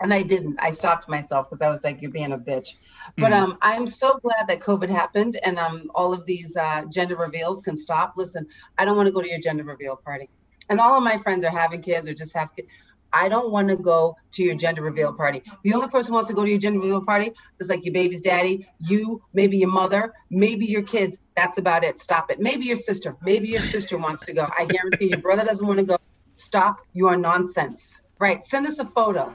[0.00, 0.56] and I didn't.
[0.60, 2.76] I stopped myself because I was like, "You're being a bitch."
[3.16, 7.16] But um, I'm so glad that COVID happened and um, all of these uh, gender
[7.16, 8.14] reveals can stop.
[8.16, 8.46] Listen,
[8.78, 10.28] I don't want to go to your gender reveal party,
[10.68, 12.68] and all of my friends are having kids or just have kids.
[13.12, 15.42] I don't want to go to your gender reveal party.
[15.62, 17.94] The only person who wants to go to your gender reveal party is like your
[17.94, 21.18] baby's daddy, you, maybe your mother, maybe your kids.
[21.36, 22.00] That's about it.
[22.00, 22.40] Stop it.
[22.40, 23.16] Maybe your sister.
[23.22, 24.46] Maybe your sister wants to go.
[24.58, 25.98] I guarantee your brother doesn't want to go.
[26.34, 28.02] Stop your nonsense.
[28.18, 28.44] Right.
[28.44, 29.34] Send us a photo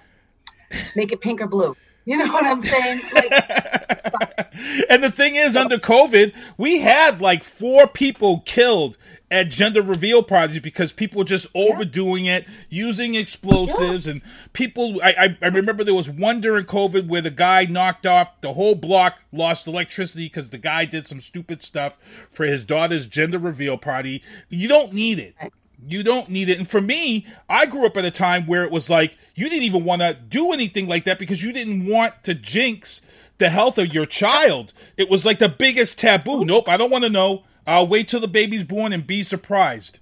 [0.96, 1.76] make it pink or blue.
[2.06, 3.02] You know what I'm saying?
[3.14, 3.32] Like,
[4.90, 8.98] and the thing is, under COVID, we had like four people killed
[9.30, 14.14] at gender reveal parties because people were just overdoing it, using explosives, yeah.
[14.14, 14.22] and
[14.54, 15.02] people.
[15.04, 18.54] I, I, I remember there was one during COVID where the guy knocked off the
[18.54, 21.98] whole block, lost electricity because the guy did some stupid stuff
[22.32, 24.24] for his daughter's gender reveal party.
[24.50, 25.36] You don't need it.
[25.86, 26.58] You don't need it.
[26.58, 29.64] And for me, I grew up at a time where it was like you didn't
[29.64, 33.02] even want to do anything like that because you didn't want to jinx
[33.38, 34.74] the health of your child.
[34.96, 36.46] It was like the biggest taboo.
[36.46, 37.44] Nope, I don't want to know.
[37.68, 40.00] I'll wait till the baby's born and be surprised.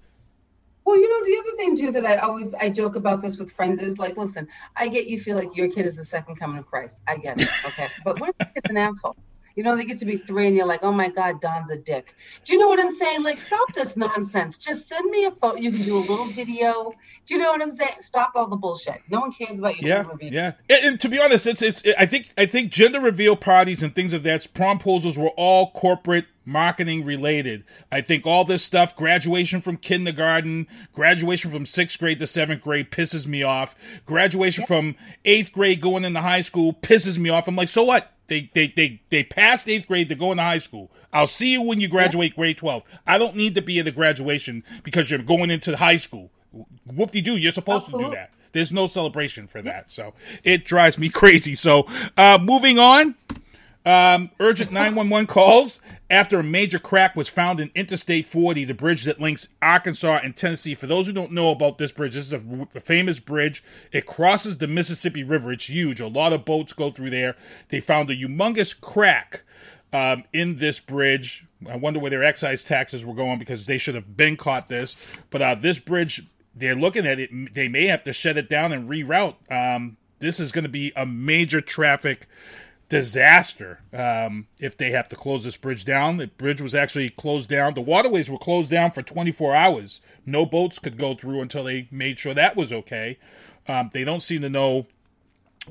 [0.86, 3.51] Well, you know, the other thing too that I always I joke about this with
[3.51, 6.60] friends is like, listen, I get you feel like your kid is the second coming
[6.60, 7.01] of Christ.
[7.08, 7.49] I get it.
[7.65, 7.88] Okay.
[8.06, 9.15] but what if it's an asshole?
[9.56, 11.78] You know, they get to be three and you're like, oh my God, Don's a
[11.78, 12.13] dick.
[12.43, 13.23] Do you know what I'm saying?
[13.23, 14.58] Like, stop this nonsense.
[14.58, 15.58] Just send me a photo.
[15.58, 16.93] You can do a little video.
[17.25, 18.01] Do you know what I'm saying?
[18.01, 19.01] Stop all the bullshit.
[19.10, 20.51] No one cares about your yeah, Yeah.
[20.69, 23.82] And, and, to be honest, it's it's it, I think I think gender reveal parties
[23.82, 27.63] and things of that proposals were all corporate marketing related.
[27.91, 32.91] I think all this stuff, graduation from kindergarten, graduation from sixth grade to seventh grade
[32.91, 33.75] pisses me off.
[34.05, 34.67] Graduation yeah.
[34.67, 37.47] from eighth grade going into high school pisses me off.
[37.47, 38.12] I'm like, so what?
[38.27, 40.10] They they they they passed eighth grade.
[40.10, 40.91] They're going to high school.
[41.13, 42.38] I'll see you when you graduate yeah.
[42.38, 42.84] grade twelve.
[43.05, 46.31] I don't need to be at the graduation because you're going into high school.
[46.86, 47.38] Whoop de doo.
[47.38, 48.05] You're supposed Absolutely.
[48.05, 48.31] to do that.
[48.51, 49.91] There's no celebration for that.
[49.91, 51.55] So it drives me crazy.
[51.55, 53.15] So uh, moving on.
[53.86, 59.04] Um, urgent 911 calls after a major crack was found in Interstate 40, the bridge
[59.04, 60.74] that links Arkansas and Tennessee.
[60.74, 63.63] For those who don't know about this bridge, this is a, a, famous bridge.
[63.91, 65.52] It crosses the Mississippi River.
[65.52, 66.00] It's huge.
[66.00, 67.36] A lot of boats go through there.
[67.69, 69.43] They found a humongous crack
[69.93, 71.45] um, in this bridge.
[71.69, 74.98] I wonder where their excise taxes were going because they should have been caught this.
[75.30, 76.24] But uh, this bridge,
[76.56, 77.54] they're looking at it.
[77.54, 79.36] They may have to shut it down and reroute.
[79.52, 82.28] Um, this is going to be a major traffic
[82.89, 86.17] disaster um, if they have to close this bridge down.
[86.17, 87.74] The bridge was actually closed down.
[87.74, 90.02] The waterways were closed down for 24 hours.
[90.26, 93.17] No boats could go through until they made sure that was okay.
[93.67, 94.86] Um, they don't seem to know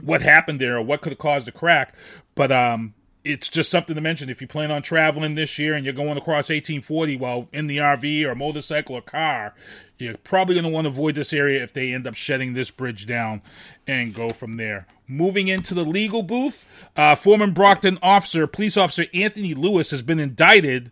[0.03, 1.95] what happened there or what could have caused the crack,
[2.35, 4.29] but um, it's just something to mention.
[4.29, 7.79] If you plan on traveling this year and you're going across 1840 while in the
[7.79, 9.55] RV or motorcycle or car,
[9.99, 12.71] you're probably going to want to avoid this area if they end up shutting this
[12.71, 13.41] bridge down
[13.87, 14.87] and go from there.
[15.09, 20.21] Moving into the legal booth, uh, former Brockton officer, police officer Anthony Louis, has been
[20.21, 20.91] indicted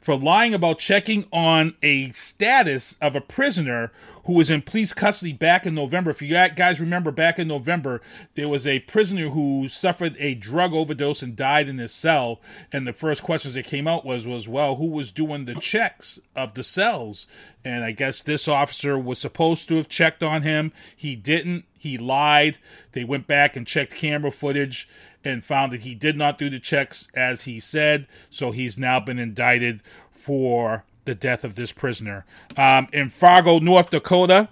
[0.00, 3.92] for lying about checking on a status of a prisoner
[4.24, 6.10] who was in police custody back in November.
[6.10, 8.00] If you guys remember, back in November,
[8.34, 12.40] there was a prisoner who suffered a drug overdose and died in his cell.
[12.72, 16.20] And the first questions that came out was, was well, who was doing the checks
[16.36, 17.26] of the cells?
[17.64, 20.72] And I guess this officer was supposed to have checked on him.
[20.96, 21.64] He didn't.
[21.78, 22.58] He lied.
[22.92, 24.88] They went back and checked camera footage
[25.24, 28.06] and found that he did not do the checks as he said.
[28.30, 29.80] So he's now been indicted
[30.12, 32.24] for the death of this prisoner.
[32.56, 34.48] Um, in Fargo, North Dakota,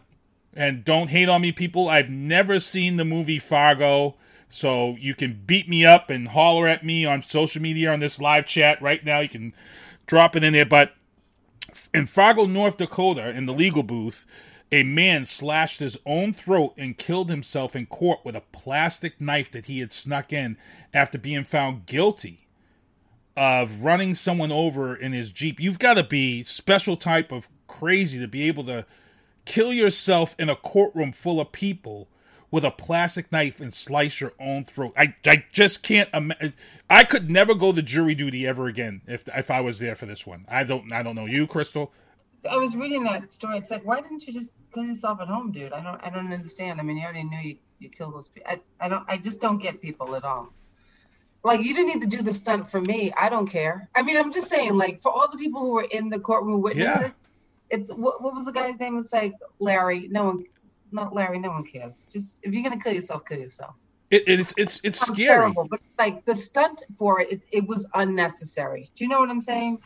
[0.53, 4.17] and don't hate on me, people, I've never seen the movie Fargo.
[4.49, 8.21] So you can beat me up and holler at me on social media on this
[8.21, 9.21] live chat right now.
[9.21, 9.55] You can
[10.07, 10.67] drop it in there.
[10.67, 10.95] But
[11.95, 14.27] in Fargo, North Dakota, in the legal booth,
[14.73, 19.53] a man slashed his own throat and killed himself in court with a plastic knife
[19.53, 20.57] that he had snuck in
[20.93, 22.49] after being found guilty
[23.37, 25.61] of running someone over in his Jeep.
[25.61, 28.85] You've got to be special type of crazy to be able to
[29.45, 32.09] kill yourself in a courtroom full of people
[32.51, 34.93] with a plastic knife and slice your own throat.
[34.97, 36.09] I, I just can't.
[36.89, 40.07] I could never go to jury duty ever again if if I was there for
[40.07, 40.45] this one.
[40.49, 41.93] I don't I don't know you, Crystal.
[42.51, 43.59] I was reading that story.
[43.59, 45.73] It's like, why didn't you just kill yourself at home, dude?
[45.73, 46.81] I don't I don't understand.
[46.81, 48.51] I mean, you already knew you you killed those people.
[48.51, 50.53] I, I don't I just don't get people at all
[51.43, 53.13] like you didn't need to do the stunt for me.
[53.17, 53.89] I don't care.
[53.95, 56.61] I mean, I'm just saying, like for all the people who were in the courtroom
[56.61, 57.11] witnessing, yeah.
[57.71, 58.99] it's what, what was the guy's name?
[58.99, 60.09] It's like Larry.
[60.09, 60.45] No one,
[60.93, 61.39] not Larry.
[61.39, 62.07] No one cares.
[62.11, 63.75] Just if you're gonna kill yourself, kill yourself.
[64.11, 65.29] It, it, it's it's it's scary.
[65.29, 68.89] Terrible, but like the stunt for it, it, it, was unnecessary.
[68.95, 69.79] Do you know what I'm saying?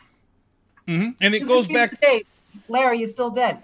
[0.87, 1.09] Mm-hmm.
[1.21, 1.91] And it goes back.
[1.91, 2.23] Today,
[2.67, 3.61] Larry is still dead.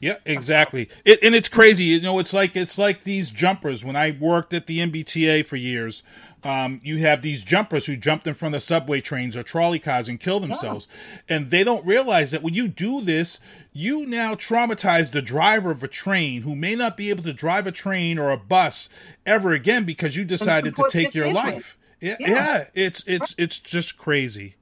[0.00, 0.88] Yeah, exactly.
[1.04, 1.84] It, and it's crazy.
[1.84, 3.84] You know, it's like it's like these jumpers.
[3.84, 6.02] When I worked at the MBTA for years,
[6.42, 10.08] um, you have these jumpers who jumped in front of subway trains or trolley cars
[10.08, 10.88] and kill themselves.
[11.28, 13.40] And they don't realize that when you do this,
[13.72, 17.66] you now traumatize the driver of a train who may not be able to drive
[17.66, 18.88] a train or a bus
[19.26, 21.76] ever again because you decided to take your life.
[22.00, 24.54] Yeah, yeah, yeah, it's it's it's just crazy.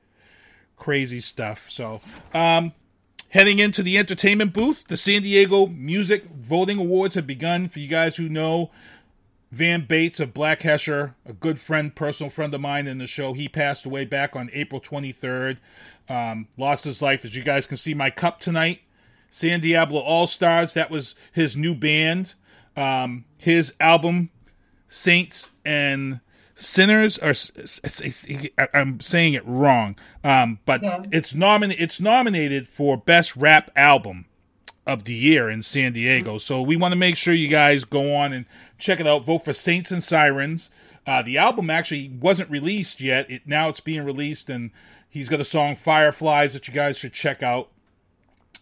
[0.77, 1.71] Crazy stuff.
[1.71, 2.01] So,
[2.35, 2.73] um,
[3.33, 7.69] Heading into the entertainment booth, the San Diego Music Voting Awards have begun.
[7.69, 8.71] For you guys who know,
[9.53, 13.35] Van Bates of Black Hesher, a good friend, personal friend of mine in the show,
[13.35, 15.59] he passed away back on April 23rd.
[16.09, 17.23] Um, lost his life.
[17.23, 18.81] As you guys can see, my cup tonight,
[19.29, 20.73] San Diablo All Stars.
[20.73, 22.33] That was his new band.
[22.79, 24.31] Um, his album,
[24.87, 26.21] Saints and
[26.61, 27.35] Sinners, or
[28.75, 31.05] I'm saying it wrong, um, but yeah.
[31.13, 31.81] it's nominated.
[31.81, 34.25] It's nominated for best rap album
[34.85, 36.37] of the year in San Diego.
[36.39, 38.45] So we want to make sure you guys go on and
[38.77, 39.25] check it out.
[39.25, 40.69] Vote for Saints and Sirens.
[41.07, 43.31] Uh, the album actually wasn't released yet.
[43.31, 44.73] It now it's being released, and
[45.09, 47.69] he's got a song "Fireflies" that you guys should check out.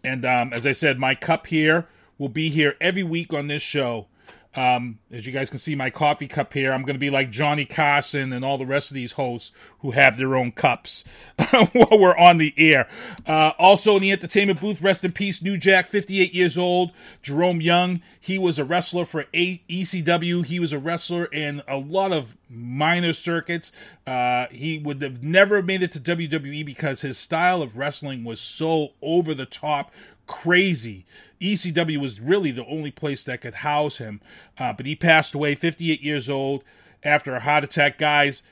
[0.05, 1.87] And um, as I said, my cup here
[2.19, 4.09] will be here every week on this show.
[4.57, 7.31] Um, as you guys can see, my coffee cup here, I'm going to be like
[7.31, 11.05] Johnny Carson and all the rest of these hosts who have their own cups
[11.73, 12.89] while we're on the air.
[13.27, 16.93] Uh, also in the entertainment booth, rest in peace, New Jack, 58 years old.
[17.23, 20.47] Jerome Young, he was a wrestler for a- ECW.
[20.47, 23.73] He was a wrestler in a lot of minor circuits.
[24.07, 28.41] Uh, he would have never made it to WWE because his style of wrestling was
[28.41, 29.93] so over the top,
[30.27, 31.05] crazy.
[31.41, 34.21] ECW was really the only place that could house him.
[34.59, 36.65] Uh, but he passed away, 58 years old,
[37.03, 37.99] after a heart attack.
[37.99, 38.43] Guys,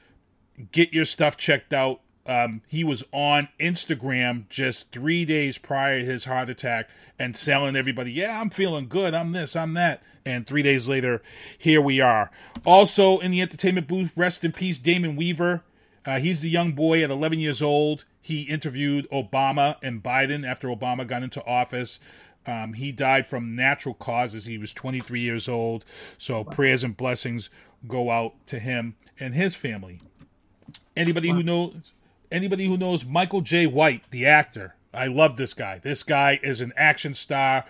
[0.73, 2.01] get your stuff checked out.
[2.27, 7.77] Um, he was on Instagram just three days prior to his heart attack and telling
[7.77, 9.15] everybody, Yeah, I'm feeling good.
[9.15, 10.03] I'm this, I'm that.
[10.25, 11.21] And three days later,
[11.59, 12.31] here we are.
[12.65, 15.63] Also in the entertainment booth, rest in peace, Damon Weaver.
[16.07, 18.05] Uh, he's the young boy at 11 years old.
[18.21, 22.01] He interviewed Obama and Biden after Obama got into office.
[22.47, 24.45] Um, he died from natural causes.
[24.45, 25.85] He was 23 years old.
[26.19, 27.51] So prayers and blessings
[27.89, 30.01] go out to him and his family.
[30.97, 31.93] Anybody who knows
[32.31, 35.79] anybody who knows Michael Jai White, the actor, I love this guy.
[35.79, 37.65] This guy is an action star,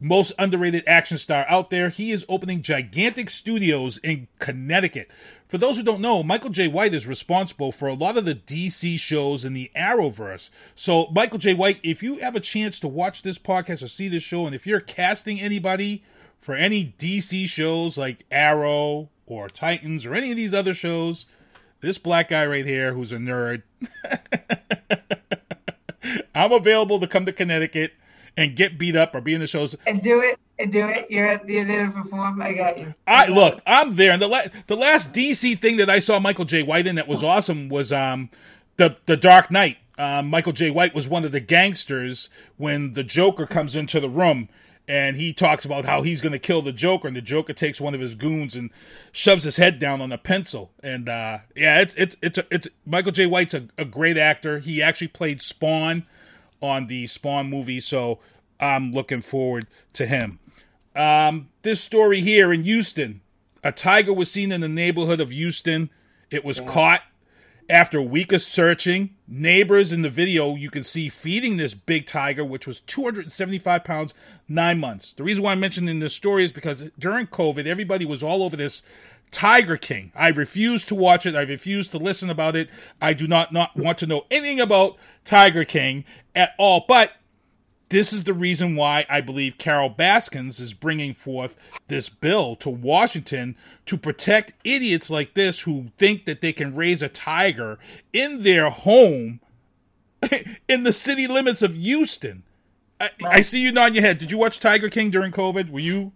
[0.00, 1.88] most underrated action star out there.
[1.88, 5.10] He is opening Jaigantic Studios in Connecticut.
[5.48, 8.34] For those who don't know, Michael Jai White is responsible for a lot of the
[8.34, 10.50] DC shows in the Arrowverse.
[10.74, 14.08] So, Michael Jai White, if you have a chance to watch this podcast or see
[14.08, 16.02] this show, and if you're casting anybody
[16.40, 21.26] for any DC shows like Arrow or Titans or any of these other shows,
[21.80, 23.62] this black guy right here who's a nerd,
[26.34, 27.92] I'm available to come to Connecticut
[28.36, 31.10] and get beat up or be in the shows and do it and do it.
[31.10, 32.40] You're you're there to perform.
[32.40, 32.94] I got you.
[33.06, 34.12] I look, I'm there.
[34.12, 37.08] And the la- the last DC thing that I saw Michael Jai White in that
[37.08, 38.30] was awesome was um
[38.76, 39.78] the the Dark Knight.
[39.98, 42.28] Um, Michael Jai White was one of the gangsters
[42.58, 44.50] when the Joker comes into the room
[44.88, 47.80] and he talks about how he's going to kill the Joker, and the Joker takes
[47.80, 48.70] one of his goons and
[49.12, 50.70] shoves his head down on a pencil.
[50.82, 53.26] And uh, yeah, it's it's it's a, it's Michael J.
[53.26, 54.58] White's a, a great actor.
[54.58, 56.06] He actually played Spawn
[56.66, 58.18] on the Spawn movie, so
[58.60, 60.38] I'm looking forward to him.
[60.94, 63.20] Um, this story here in Houston,
[63.62, 65.90] a tiger was seen in the neighborhood of Houston.
[66.30, 66.66] It was yeah.
[66.66, 67.02] caught
[67.68, 69.10] after a week of searching.
[69.28, 74.14] Neighbors in the video you can see feeding this big tiger, which was 275 pounds,
[74.48, 75.12] nine months.
[75.12, 78.56] The reason why I'm mentioning this story is because during COVID, everybody was all over
[78.56, 78.82] this
[79.30, 80.12] Tiger King.
[80.14, 81.34] I refuse to watch it.
[81.34, 82.70] I refuse to listen about it.
[83.02, 86.04] I do not, not want to know anything about Tiger King
[86.36, 86.84] at all.
[86.86, 87.12] But
[87.88, 91.56] this is the reason why I believe Carole Baskins is bringing forth
[91.86, 93.56] this bill to Washington
[93.86, 97.78] to protect idiots like this who think that they can raise a tiger
[98.12, 99.40] in their home
[100.68, 102.42] in the city limits of Houston.
[103.00, 104.18] I, I, see you nodding your head.
[104.18, 105.70] Did you watch Tiger King during COVID?
[105.70, 106.12] Were you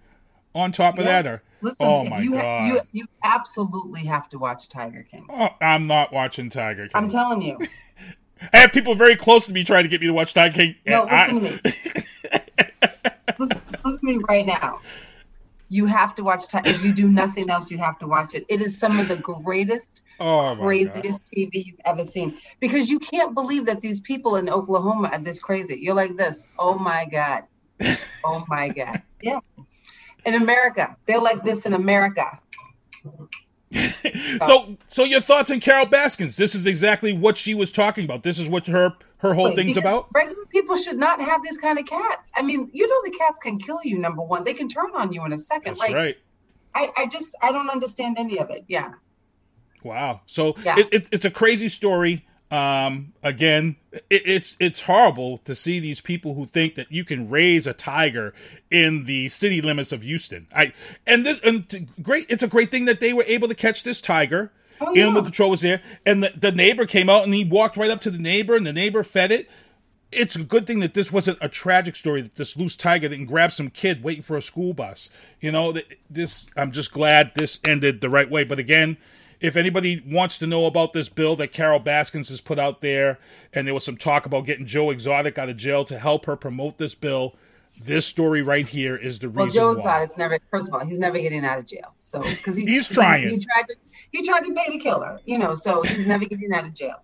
[0.55, 1.23] on top of yeah.
[1.23, 1.43] that or?
[1.62, 2.66] Listen, oh my you, god!
[2.66, 5.27] You you absolutely have to watch Tiger King.
[5.29, 6.93] Oh, I'm not watching Tiger King.
[6.95, 7.59] I'm telling you.
[8.53, 10.74] I have people very close to me trying to get me to watch Tiger King.
[10.86, 11.26] No, listen I...
[11.26, 11.61] to me.
[13.38, 14.80] listen, listen, to me right now.
[15.68, 16.49] You have to watch.
[16.49, 16.68] Tiger.
[16.68, 18.45] If you do nothing else, you have to watch it.
[18.49, 21.36] It is some of the greatest, oh craziest God.
[21.36, 22.36] TV you've ever seen.
[22.59, 25.78] Because you can't believe that these people in Oklahoma are this crazy.
[25.80, 26.47] You're like this.
[26.59, 27.45] Oh my God.
[28.24, 29.03] oh my God.
[29.22, 29.41] Yeah.
[30.24, 32.41] In America, they're like this in America.
[34.47, 36.37] so so your thoughts on Carole Baskins?
[36.37, 38.23] This is exactly what she was talking about.
[38.23, 40.09] This is what her her whole thing's about.
[40.12, 42.33] Regular people should not have these kind of cats.
[42.37, 43.99] I mean, you know the cats can kill you.
[43.99, 45.77] Number one, they can turn on you in a second.
[45.77, 46.16] That's like, right.
[46.75, 48.64] I I just I don't understand any of it.
[48.66, 48.95] Yeah.
[49.85, 50.23] Wow.
[50.27, 50.79] So yeah.
[50.79, 52.27] It, it, it's a crazy story.
[52.51, 57.30] Um, again, it, it's it's horrible to see these people who think that you can
[57.30, 58.34] raise a tiger
[58.70, 60.48] in the city limits of Houston.
[60.55, 60.72] I
[61.07, 62.26] and this and great.
[62.28, 64.51] It's a great thing that they were able to catch this tiger.
[64.80, 65.03] Oh, yeah.
[65.03, 68.01] Animal control was there, and the, the neighbor came out and he walked right up
[68.01, 69.48] to the neighbor, and the neighbor fed it.
[70.11, 73.26] It's a good thing that this wasn't a tragic story that this loose tiger didn't
[73.26, 75.09] grab some kid waiting for a school bus.
[75.40, 75.72] You know,
[76.09, 76.48] this.
[76.57, 78.42] I'm just glad this ended the right way.
[78.42, 78.96] But again,
[79.41, 83.18] if anybody wants to know about this bill that Carole Baskins has put out there,
[83.53, 86.36] and there was some talk about getting Joe Exotic out of jail to help her
[86.36, 87.34] promote this bill,
[87.80, 89.62] this story right here is the reason.
[89.62, 90.38] Well, Joe Exotic's never.
[90.51, 91.95] First of all, he's never getting out of jail.
[91.99, 93.28] So because he, he's trying.
[93.28, 93.76] He, he, tried to.
[94.12, 95.18] He tried to pay the killer.
[95.24, 96.97] You know, so he's never getting out of jail.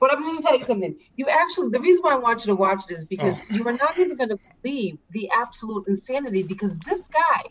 [0.00, 0.96] But I'm going to tell you something.
[1.16, 3.54] You actually, the reason why I want you to watch it is because oh.
[3.54, 6.42] you are not even going to believe the absolute insanity.
[6.42, 7.42] Because this guy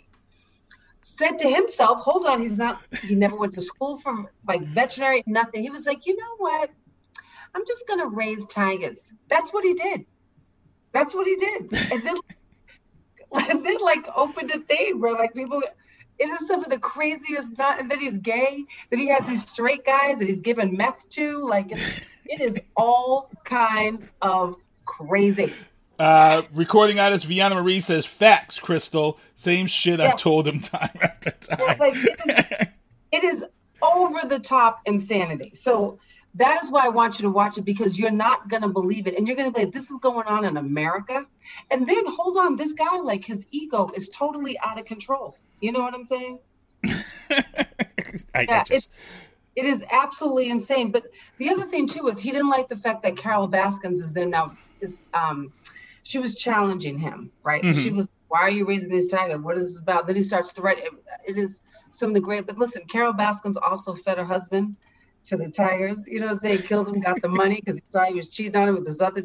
[1.02, 5.24] said to himself, hold on, he's not, he never went to school from like veterinary,
[5.26, 5.62] nothing.
[5.62, 6.70] He was like, you know what?
[7.54, 9.12] I'm just going to raise tigers.
[9.28, 10.06] That's what he did.
[10.94, 11.74] That's what he did.
[11.92, 12.16] And then,
[13.50, 15.62] and then like opened a thing where like people,
[16.20, 19.48] it is some of the craziest, not, and then he's gay, that he has these
[19.48, 21.46] straight guys that he's given meth to.
[21.46, 25.54] Like it is all kinds of crazy.
[26.02, 29.20] Uh, recording artist Vianna Marie says, "Facts, Crystal.
[29.36, 30.08] Same shit yeah.
[30.08, 32.68] I've told him time after time." like, it, is,
[33.12, 33.46] it is
[33.84, 35.52] over the top insanity.
[35.54, 36.00] So
[36.34, 39.16] that is why I want you to watch it because you're not gonna believe it,
[39.16, 41.24] and you're gonna be like, "This is going on in America."
[41.70, 45.38] And then hold on, this guy, like his ego is totally out of control.
[45.60, 46.40] You know what I'm saying?
[48.34, 48.90] I, yeah, just...
[49.56, 50.90] it is absolutely insane.
[50.90, 54.14] But the other thing too is he didn't like the fact that Carole Baskins is
[54.14, 55.54] then now is um
[56.04, 57.62] she was challenging him, right?
[57.62, 57.80] Mm-hmm.
[57.80, 59.38] She was, why are you raising this tiger?
[59.38, 60.08] What is this about?
[60.08, 60.80] Then he starts to write.
[60.80, 60.94] It,
[61.28, 62.48] it is some of the great.
[62.48, 64.78] But listen, Carole Baskins also fed her husband
[65.26, 66.06] to the Tigers.
[66.08, 66.64] You know what I'm saying?
[66.64, 69.02] Killed him, got the money because he thought he was cheating on him with his
[69.02, 69.22] other.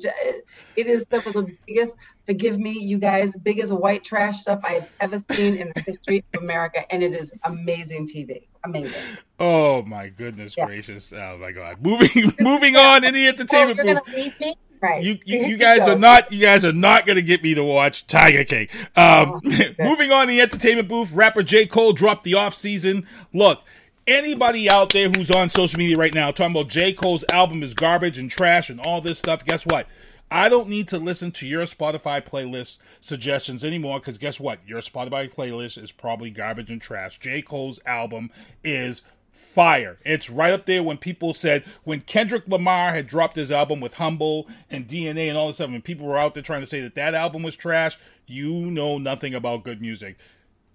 [0.76, 1.96] It is some of the biggest.
[2.26, 6.42] Forgive me, you guys, biggest white trash stuff I've ever seen in the history of
[6.42, 8.46] America, and it is amazing TV.
[8.64, 9.18] Amazing.
[9.38, 10.66] Oh my goodness yeah.
[10.66, 11.12] gracious!
[11.12, 11.80] Oh my God!
[11.80, 13.78] Moving moving on in the entertainment.
[13.80, 14.56] Oh, you're gonna leave me?
[14.80, 15.02] Right.
[15.02, 18.06] You you, you guys are not you guys are not gonna get me to watch
[18.06, 18.68] Tiger King.
[18.96, 19.40] Um, oh,
[19.78, 21.66] moving on the entertainment booth, rapper J.
[21.66, 23.06] Cole dropped the off season.
[23.32, 23.62] Look,
[24.06, 26.92] anybody out there who's on social media right now talking about J.
[26.92, 29.86] Cole's album is garbage and trash and all this stuff, guess what?
[30.30, 34.58] I don't need to listen to your Spotify playlist suggestions anymore because guess what?
[34.66, 37.18] Your Spotify playlist is probably garbage and trash.
[37.20, 37.42] J.
[37.42, 38.30] Cole's album
[38.64, 39.02] is
[39.46, 39.96] fire.
[40.04, 43.94] It's right up there when people said when Kendrick Lamar had dropped his album with
[43.94, 46.80] Humble and DNA and all this stuff, and people were out there trying to say
[46.80, 47.96] that that album was trash.
[48.26, 50.16] You know nothing about good music.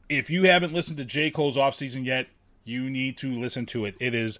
[0.09, 1.29] If you haven't listened to J.
[1.29, 2.27] Cole's off season yet,
[2.63, 3.95] you need to listen to it.
[3.99, 4.39] It is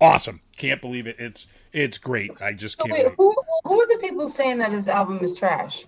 [0.00, 0.40] awesome.
[0.56, 1.16] Can't believe it.
[1.18, 2.40] It's it's great.
[2.40, 2.92] I just can't.
[2.92, 3.14] wait, wait.
[3.16, 5.84] Who, who are the people saying that his album is trash?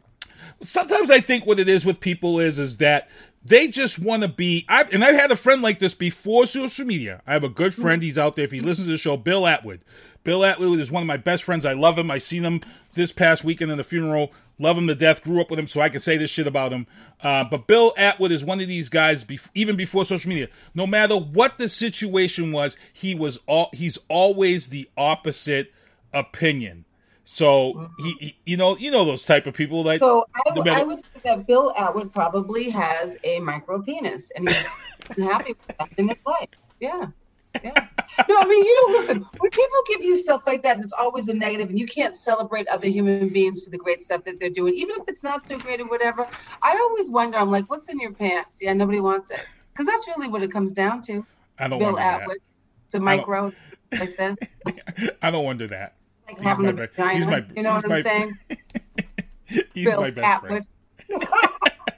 [0.60, 3.08] Sometimes I think what it is with people is is that
[3.48, 4.64] they just want to be.
[4.68, 7.22] I, and I've had a friend like this before social media.
[7.26, 8.02] I have a good friend.
[8.02, 8.44] He's out there.
[8.44, 9.82] If he listens to the show, Bill Atwood.
[10.24, 11.64] Bill Atwood is one of my best friends.
[11.64, 12.10] I love him.
[12.10, 12.60] I seen him
[12.94, 14.32] this past weekend in the funeral.
[14.58, 15.22] Love him to death.
[15.22, 16.86] Grew up with him, so I can say this shit about him.
[17.22, 19.24] Uh, but Bill Atwood is one of these guys,
[19.54, 20.48] even before social media.
[20.74, 23.70] No matter what the situation was, he was all.
[23.72, 25.72] He's always the opposite
[26.12, 26.85] opinion.
[27.28, 29.82] So he, he, you know, you know those type of people.
[29.82, 34.30] Like, so I, w- I would say that Bill Atwood probably has a micro penis,
[34.30, 34.66] and he's
[35.18, 36.48] happy with that in his life.
[36.78, 37.08] Yeah.
[37.64, 37.88] Yeah.
[38.28, 41.28] No, I mean, you know, listen, when people give you stuff like that, it's always
[41.28, 44.48] a negative, and you can't celebrate other human beings for the great stuff that they're
[44.48, 46.28] doing, even if it's not so great or whatever.
[46.62, 48.58] I always wonder, I'm like, what's in your pants?
[48.62, 49.44] Yeah, nobody wants it.
[49.72, 51.26] Because that's really what it comes down to.
[51.58, 52.38] I don't Bill Atwood.
[52.84, 53.52] It's a micro
[53.90, 54.36] like this.
[55.22, 55.96] I don't wonder that.
[56.26, 57.26] Like he's having a vagina.
[57.26, 58.38] My, you know what I'm saying?
[59.74, 60.66] he's Bill my best Atwood.
[61.06, 61.28] friend.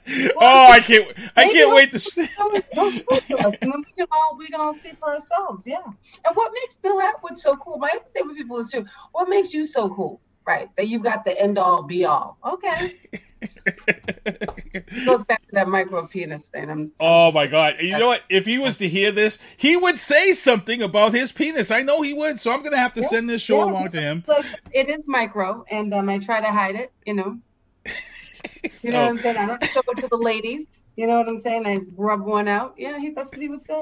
[0.37, 1.07] oh, I can't!
[1.35, 1.99] I can't wait to.
[1.99, 2.27] See.
[2.73, 5.65] He'll speak to us, and then we can all we can all see for ourselves.
[5.65, 5.77] Yeah.
[5.83, 7.77] And what makes Bill Atwood so cool?
[7.77, 8.85] My other thing with people is too.
[9.11, 10.21] What makes you so cool?
[10.47, 12.37] Right, that you've got the end all be all.
[12.43, 12.97] Okay.
[13.41, 16.69] it goes back to that micro penis thing.
[16.69, 17.75] I'm, oh I'm my god!
[17.79, 18.23] You know what?
[18.29, 21.71] If he was to hear this, he would say something about his penis.
[21.71, 22.39] I know he would.
[22.39, 24.23] So I'm gonna have to yeah, send this show yeah, along to him.
[24.71, 26.91] It is micro, and um, I try to hide it.
[27.05, 27.39] You know.
[27.85, 27.93] so,
[28.87, 29.37] you know what I'm saying?
[29.37, 30.67] I don't show it to the ladies.
[30.95, 31.65] You know what I'm saying?
[31.65, 32.75] I rub one out.
[32.77, 33.81] Yeah, he, that's what he would say.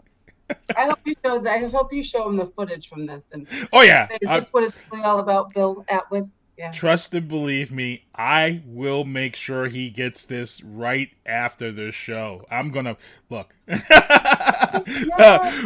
[0.76, 1.45] I hope you show.
[1.45, 3.32] I hope you show him the footage from this.
[3.32, 6.30] And oh yeah, is this what it's really all about, Bill Atwood?
[6.58, 6.72] Yeah.
[6.72, 12.45] Trust and believe me, I will make sure he gets this right after the show.
[12.49, 12.97] I'm gonna
[13.30, 13.53] look.
[13.70, 14.82] uh,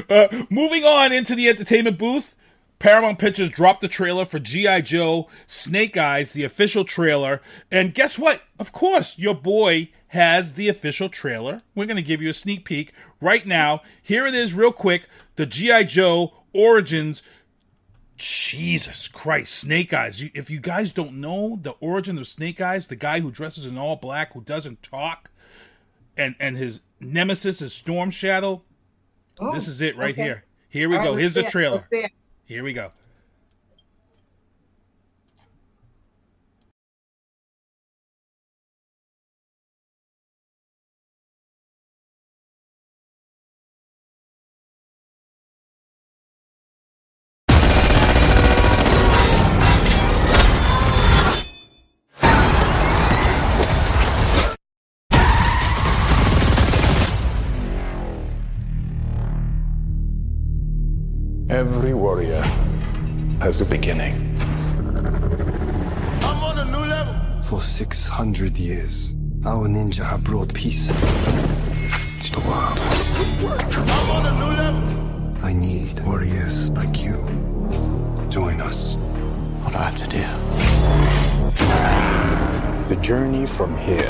[0.09, 2.35] uh, moving on into the entertainment booth.
[2.77, 4.81] Paramount Pictures dropped the trailer for G.I.
[4.81, 7.39] Joe Snake Eyes, the official trailer.
[7.71, 8.41] And guess what?
[8.57, 11.61] Of course, your boy has the official trailer.
[11.75, 13.83] We're going to give you a sneak peek right now.
[14.01, 15.83] Here it is, real quick the G.I.
[15.83, 17.21] Joe Origins.
[18.21, 20.23] Jesus Christ, Snake Eyes.
[20.35, 23.79] If you guys don't know the origin of Snake Eyes, the guy who dresses in
[23.79, 25.31] all black, who doesn't talk,
[26.15, 28.61] and, and his nemesis is Storm Shadow,
[29.39, 30.21] oh, this is it right okay.
[30.21, 30.45] here.
[30.69, 31.11] Here we all go.
[31.13, 31.87] Right, Here's the trailer.
[32.45, 32.91] Here we go.
[61.51, 62.41] Every warrior
[63.41, 64.15] has a beginning.
[66.23, 67.13] I'm on a new level.
[67.43, 69.13] For 600 years,
[69.45, 70.93] our ninja have brought peace to
[72.31, 72.79] the world.
[73.75, 75.45] I'm on a new level.
[75.45, 77.17] I need warriors like you.
[78.29, 78.95] Join us.
[79.63, 80.23] What do I have to do?
[82.87, 84.07] The journey from here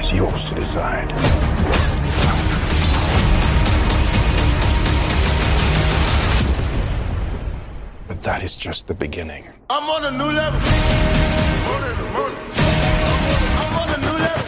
[0.00, 1.12] is yours to decide.
[8.26, 9.44] That is just the beginning.
[9.70, 10.60] I'm on a new level.
[13.62, 14.42] I'm on a new level.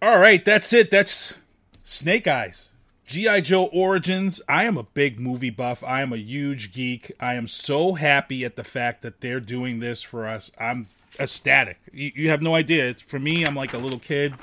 [0.00, 0.92] All right, that's it.
[0.92, 1.34] That's
[1.82, 2.68] Snake Eyes.
[3.06, 3.40] G.I.
[3.40, 5.82] Joe Origins, I am a big movie buff.
[5.82, 7.10] I am a huge geek.
[7.18, 10.52] I am so happy at the fact that they're doing this for us.
[10.60, 10.86] I'm
[11.18, 11.78] ecstatic.
[11.92, 12.88] You, you have no idea.
[12.88, 14.34] It's for me, I'm like a little kid.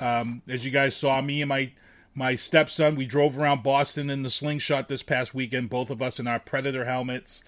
[0.00, 1.72] Um, as you guys saw, me and my
[2.14, 6.20] my stepson, we drove around Boston in the slingshot this past weekend, both of us
[6.20, 7.42] in our Predator helmets.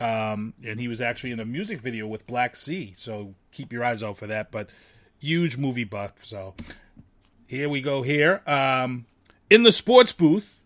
[0.00, 2.92] Um, and he was actually in a music video with Black Sea.
[2.94, 4.50] So keep your eyes out for that.
[4.50, 4.70] But
[5.18, 6.24] huge movie buff.
[6.24, 6.54] So
[7.46, 8.42] here we go here.
[8.46, 9.06] Um,
[9.50, 10.64] in the sports booth,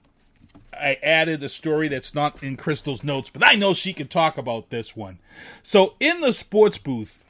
[0.73, 4.39] I added a story that's not in Crystal's notes, but I know she can talk
[4.39, 5.19] about this one.
[5.63, 7.25] So in the sports booth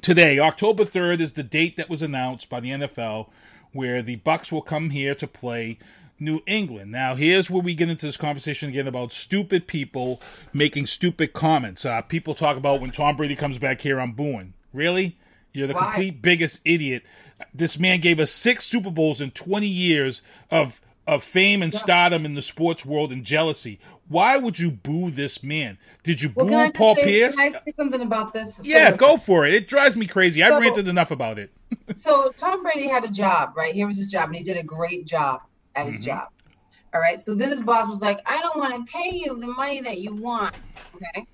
[0.00, 3.28] today, October 3rd is the date that was announced by the NFL
[3.72, 5.78] where the Bucs will come here to play
[6.18, 6.90] New England.
[6.90, 10.20] Now, here's where we get into this conversation again about stupid people
[10.52, 11.84] making stupid comments.
[11.84, 14.54] Uh, people talk about when Tom Brady comes back here, I'm booing.
[14.72, 15.18] Really?
[15.52, 15.84] You're the Why?
[15.84, 17.02] complete biggest idiot.
[17.52, 22.24] This man gave us six Super Bowls in 20 years of of fame and stardom
[22.24, 23.78] in the sports world and jealousy.
[24.08, 25.78] Why would you boo this man?
[26.04, 27.36] Did you Well, boo Paul say, Pierce?
[27.36, 28.56] Can I say something about this?
[28.56, 28.96] So yeah, listen.
[28.98, 29.54] go for it.
[29.54, 30.42] It drives me crazy.
[30.42, 31.50] I So- ranted enough about it.
[31.96, 33.74] so Tom Brady had a job, right?
[33.74, 35.42] Here was his job, and he did a great job
[35.74, 36.04] at his Mm-hmm.
[36.04, 36.28] job.
[36.94, 37.20] All right.
[37.20, 40.00] So then his boss was like, I don't want to pay you the money that
[40.00, 40.54] you want.
[40.94, 41.26] Okay.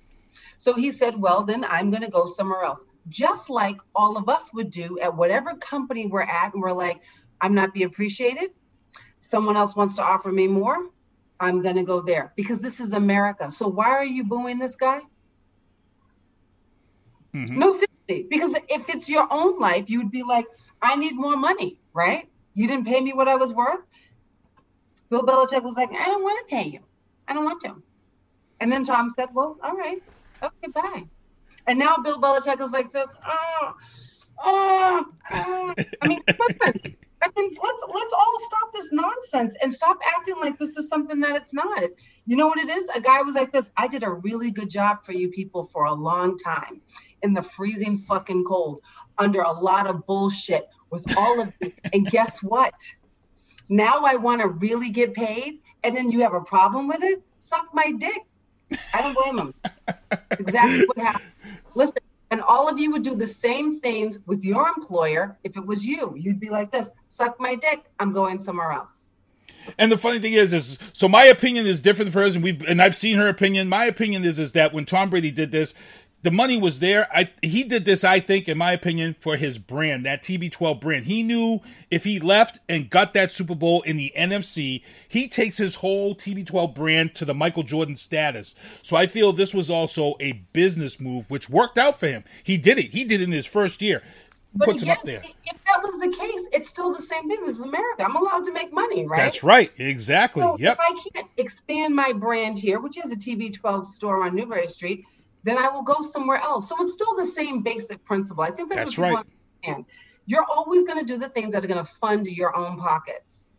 [0.57, 2.79] So he said, Well, then I'm going to go somewhere else.
[3.09, 7.01] Just like all of us would do at whatever company we're at, and we're like,
[7.39, 8.51] I'm not being appreciated.
[9.19, 10.87] Someone else wants to offer me more.
[11.39, 13.51] I'm going to go there because this is America.
[13.51, 15.01] So why are you booing this guy?
[17.33, 17.59] Mm-hmm.
[17.59, 20.45] No, seriously, because if it's your own life, you would be like,
[20.81, 22.29] I need more money, right?
[22.53, 23.79] You didn't pay me what I was worth.
[25.09, 26.79] Bill Belichick was like, I don't want to pay you.
[27.27, 27.81] I don't want to.
[28.59, 30.01] And then Tom said, Well, all right,
[30.41, 31.05] okay, bye.
[31.67, 33.15] And now Bill Belichick is like this.
[33.25, 33.73] Oh,
[34.43, 35.73] oh, oh.
[36.01, 36.21] I mean.
[37.23, 41.21] I mean, let's let's all stop this nonsense and stop acting like this is something
[41.21, 41.83] that it's not.
[42.25, 42.89] You know what it is?
[42.89, 43.71] A guy was like this.
[43.77, 46.81] I did a really good job for you people for a long time
[47.21, 48.81] in the freezing fucking cold,
[49.17, 51.71] under a lot of bullshit with all of you.
[51.93, 52.73] and guess what?
[53.69, 57.21] Now I want to really get paid, and then you have a problem with it?
[57.37, 58.19] Suck my dick.
[58.93, 59.53] I don't blame him.
[60.31, 61.32] exactly what happened.
[62.33, 65.85] And all of you would do the same things with your employer if it was
[65.85, 66.15] you.
[66.17, 67.83] You'd be like this: "Suck my dick.
[67.99, 69.09] I'm going somewhere else."
[69.77, 72.59] And the funny thing is, is so my opinion is different for hers, and we
[72.67, 73.69] and I've seen her opinion.
[73.69, 75.75] My opinion is is that when Tom Brady did this,
[76.23, 77.07] the money was there.
[77.13, 81.05] I he did this, I think, in my opinion, for his brand, that TB12 brand.
[81.05, 81.59] He knew
[81.91, 86.15] if he left and got that Super Bowl in the NFC, he takes his whole
[86.15, 88.55] TB12 brand to the Michael Jordan status.
[88.81, 92.23] So I feel this was also a business move, which worked out for him.
[92.41, 92.93] He did it.
[92.93, 94.01] He did it in his first year.
[94.55, 95.23] But Puts again, him up there.
[95.45, 97.43] if that was the case, it's still the same thing.
[97.43, 98.03] This is America.
[98.03, 99.17] I'm allowed to make money, right?
[99.17, 99.71] That's right.
[99.77, 100.43] Exactly.
[100.43, 100.77] So yep.
[100.79, 105.05] if I can't expand my brand here, which is a TB12 store on Newbury Street,
[105.43, 106.69] then I will go somewhere else.
[106.69, 108.43] So it's still the same basic principle.
[108.43, 109.25] I think that's, That's what people right.
[109.65, 109.85] understand.
[110.25, 113.49] You're always going to do the things that are going to fund your own pockets.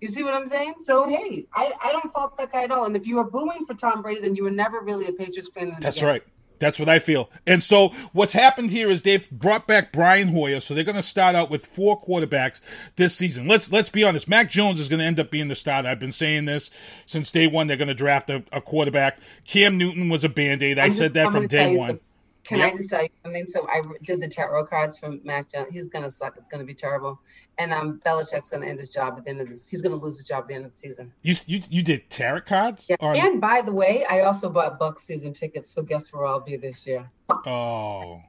[0.00, 0.74] You see what I'm saying?
[0.80, 2.84] So hey, I, I don't fault that guy at all.
[2.86, 5.48] And if you were booing for Tom Brady, then you were never really a Patriots
[5.48, 5.76] fan.
[5.80, 6.22] That's right.
[6.64, 7.28] That's what I feel.
[7.46, 11.02] And so what's happened here is they've brought back Brian Hoyer, so they're going to
[11.02, 12.62] start out with four quarterbacks
[12.96, 13.46] this season.
[13.46, 14.28] Let's let's be honest.
[14.30, 15.88] Mac Jones is going to end up being the starter.
[15.88, 16.70] I've been saying this
[17.04, 17.66] since day one.
[17.66, 19.20] They're going to draft a, a quarterback.
[19.44, 20.78] Cam Newton was a band aid.
[20.78, 22.00] I said that from day one.
[22.44, 22.72] Can Yep.
[22.72, 23.46] I just tell you something?
[23.46, 25.68] So I did the tarot cards from Mac Jones.
[25.72, 26.34] He's gonna suck.
[26.36, 27.18] It's gonna be terrible.
[27.58, 29.68] And um, Belichick's gonna end his job at the end of this.
[29.68, 31.12] He's gonna lose his job at the end of the season.
[31.22, 32.86] You you you did tarot cards?
[32.88, 32.96] Yeah.
[33.00, 35.70] Or- And by the way, I also bought Buck season tickets.
[35.70, 37.08] So guess where I'll be this year?
[37.46, 38.20] oh,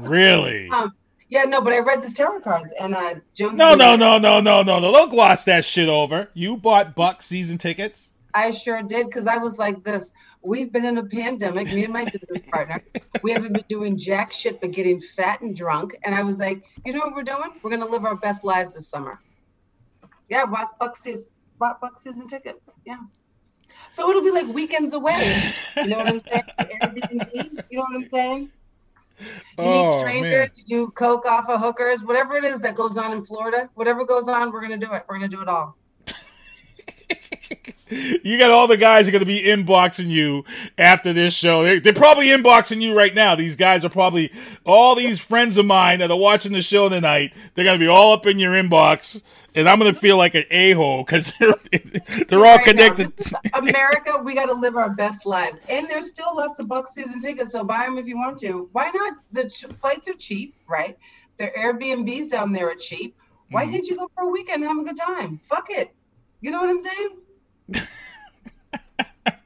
[0.00, 0.68] really?
[0.72, 0.92] Um,
[1.28, 3.58] yeah, no, but I read this tarot cards and uh, Jones.
[3.58, 4.92] No, no, no, no, no, no, no.
[4.92, 6.28] Don't gloss that shit over.
[6.34, 8.12] You bought Buck season tickets.
[8.32, 10.12] I sure did because I was like this.
[10.46, 12.80] We've been in a pandemic, me and my business partner.
[13.22, 15.96] We haven't been doing jack shit but getting fat and drunk.
[16.04, 17.50] And I was like, you know what we're doing?
[17.62, 19.20] We're gonna live our best lives this summer.
[20.28, 21.28] Yeah, bought buck season,
[21.58, 22.72] bought buck season tickets.
[22.84, 22.98] Yeah.
[23.90, 25.42] So it'll be like weekends away.
[25.76, 26.42] You know what I'm saying?
[26.60, 27.64] Airbnb.
[27.70, 28.50] You know what I'm saying?
[29.18, 29.26] You
[29.58, 30.50] Oh, meet strangers, man.
[30.56, 34.04] you do coke off of hookers, whatever it is that goes on in Florida, whatever
[34.04, 35.04] goes on, we're gonna do it.
[35.08, 35.76] We're gonna do it all.
[37.88, 40.44] You got all the guys are going to be inboxing you
[40.76, 41.62] after this show.
[41.62, 43.36] They, they're probably inboxing you right now.
[43.36, 44.32] These guys are probably
[44.64, 47.32] all these friends of mine that are watching the show tonight.
[47.54, 49.22] They're going to be all up in your inbox,
[49.54, 51.54] and I'm going to feel like an a hole because they're,
[52.28, 53.12] they're all Right connected.
[53.20, 56.88] is America, we got to live our best lives, and there's still lots of Buck
[56.88, 57.52] season tickets.
[57.52, 58.68] So buy them if you want to.
[58.72, 59.12] Why not?
[59.30, 60.98] The ch- flights are cheap, right?
[61.38, 63.14] Their Airbnbs down there are cheap.
[63.52, 63.70] Why Mhm.
[63.70, 65.38] can't you go for a weekend and have a good time?
[65.44, 65.94] Fuck it.
[66.46, 67.88] You know what I'm saying?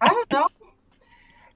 [0.03, 0.49] I don't know.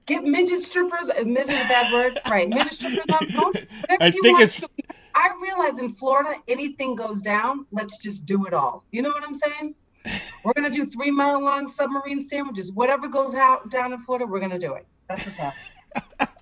[0.07, 1.07] Get midget strippers.
[1.11, 2.49] uh, Midget is a bad word, right?
[2.49, 3.53] Midget strippers on phone.
[3.53, 4.69] Whatever I you think want it's- to.
[5.13, 7.67] I realize in Florida, anything goes down.
[7.71, 8.85] Let's just do it all.
[8.91, 9.75] You know what I'm saying?
[10.43, 12.71] We're gonna do three mile long submarine sandwiches.
[12.71, 14.87] Whatever goes out down in Florida, we're gonna do it.
[15.07, 16.27] That's what's happening.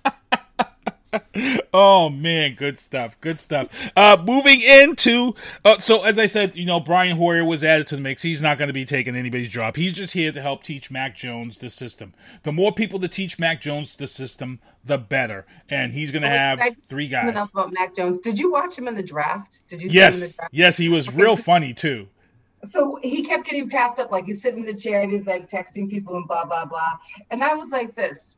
[1.76, 3.68] Oh man, good stuff, good stuff.
[3.96, 5.34] Uh, moving into
[5.64, 8.22] uh, so as I said, you know, Brian Hoyer was added to the mix.
[8.22, 9.74] He's not going to be taking anybody's job.
[9.76, 12.14] He's just here to help teach Mac Jones the system.
[12.44, 15.46] The more people to teach Mac Jones the system, the better.
[15.68, 17.34] And he's going to have I- three guys.
[17.34, 18.20] up about Mac Jones.
[18.20, 19.60] Did you watch him in the draft?
[19.68, 20.54] Did you see him in the Yes, draft?
[20.54, 22.08] yes, he was real funny too.
[22.64, 25.48] So he kept getting passed up, like he's sitting in the chair and he's like
[25.48, 26.94] texting people and blah blah blah.
[27.30, 28.36] And I was like, this.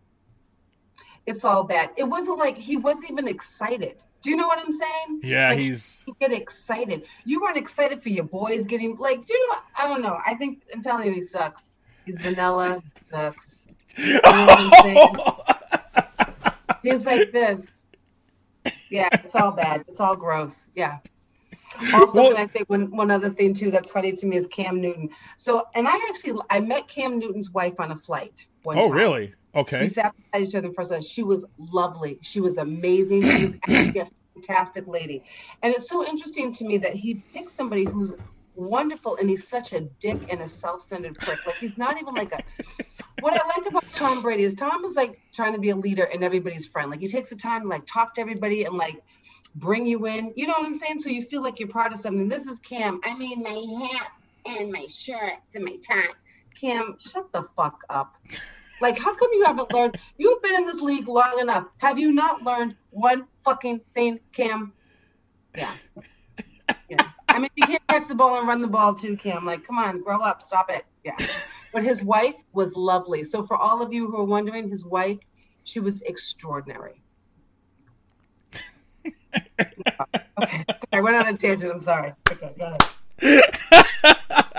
[1.27, 1.91] It's all bad.
[1.97, 4.03] It wasn't like he wasn't even excited.
[4.23, 5.21] Do you know what I'm saying?
[5.23, 7.07] Yeah, Like, he's you get excited.
[7.25, 9.25] You weren't excited for your boys getting like.
[9.27, 9.55] Do you know?
[9.55, 9.63] What?
[9.79, 10.19] I don't know.
[10.27, 11.79] I think I'm telling you, he sucks.
[12.05, 12.83] He's vanilla.
[12.99, 13.67] He sucks.
[13.97, 15.37] You know?
[16.83, 17.67] He's like this.
[18.91, 19.85] Yeah, it's all bad.
[19.89, 20.69] It's all gross.
[20.75, 20.99] Yeah.
[21.93, 24.47] Also, Well- can I say one, one other thing too that's funny to me is
[24.47, 25.11] Cam Newton.
[25.37, 28.47] So, and I actually I met Cam Newton's wife on a flight.
[28.63, 28.93] One Oh, time.
[28.93, 29.35] really?
[29.57, 29.81] Okay.
[29.81, 31.03] We sat beside each other the first time.
[31.03, 32.19] She was lovely.
[32.21, 33.23] She was amazing.
[33.23, 35.25] She was a fantastic lady.
[35.63, 38.13] And it's so interesting to me that he picked somebody who's
[38.55, 41.45] wonderful and he's such a dick and a self-centered prick.
[41.47, 42.43] Like he's not even like a
[43.21, 46.05] what I like about Tom Brady is Tom is like trying to be a leader
[46.05, 46.91] and everybody's friend.
[46.91, 49.03] Like he takes the time to like talk to everybody and like
[49.55, 50.33] bring you in.
[50.37, 51.01] You know what I'm saying?
[51.01, 52.29] So you feel like you're part of something.
[52.29, 53.01] This is Cam.
[53.05, 56.13] I mean my hats and my shirts and my tie.
[56.59, 58.17] Cam, shut the fuck up.
[58.81, 59.99] Like, how come you haven't learned?
[60.19, 61.67] You've been in this league long enough.
[61.79, 64.73] Have you not learned one fucking thing, Cam?
[65.57, 65.75] Yeah.
[66.89, 67.11] Yeah.
[67.29, 69.45] I mean, you can't catch the ball and run the ball too, Cam.
[69.45, 70.85] Like, come on, grow up, stop it.
[71.05, 71.17] Yeah.
[71.73, 73.25] But his wife was lovely.
[73.25, 75.19] So for all of you who are wondering, his wife,
[75.65, 77.03] she was extraordinary.
[79.61, 80.65] okay.
[80.93, 81.73] I went on a tangent.
[81.73, 82.15] I'm sorry.
[82.31, 82.77] Okay, go
[83.21, 83.53] ahead.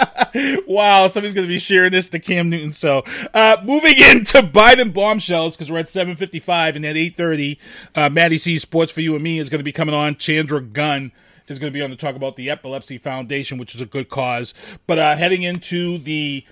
[0.68, 2.72] wow, somebody's going to be sharing this to Cam Newton.
[2.72, 3.04] So,
[3.34, 7.60] uh, moving into Biden bombshells because we're at seven fifty five and at eight thirty,
[7.96, 10.16] uh, Maddie C Sports for you and me is going to be coming on.
[10.16, 11.12] Chanda Gunn
[11.48, 14.10] is going to be on to talk about the Epilepsy Foundation, which is a good
[14.10, 14.54] cause.
[14.86, 16.46] But uh, heading into the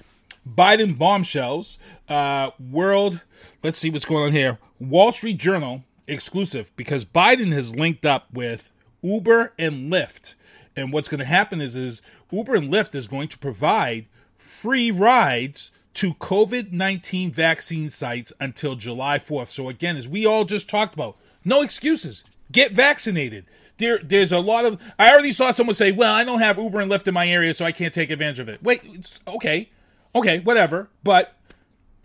[0.47, 3.21] Biden bombshells, uh, world.
[3.63, 4.59] Let's see what's going on here.
[4.79, 10.35] Wall Street Journal exclusive because Biden has linked up with Uber and Lyft,
[10.75, 12.01] and what's going to happen is is
[12.31, 14.07] Uber and Lyft is going to provide
[14.37, 19.49] free rides to COVID nineteen vaccine sites until July fourth.
[19.49, 22.23] So again, as we all just talked about, no excuses.
[22.51, 23.45] Get vaccinated.
[23.77, 24.81] There, there's a lot of.
[24.97, 27.53] I already saw someone say, "Well, I don't have Uber and Lyft in my area,
[27.53, 29.69] so I can't take advantage of it." Wait, okay,
[30.13, 30.89] okay, whatever.
[31.03, 31.35] But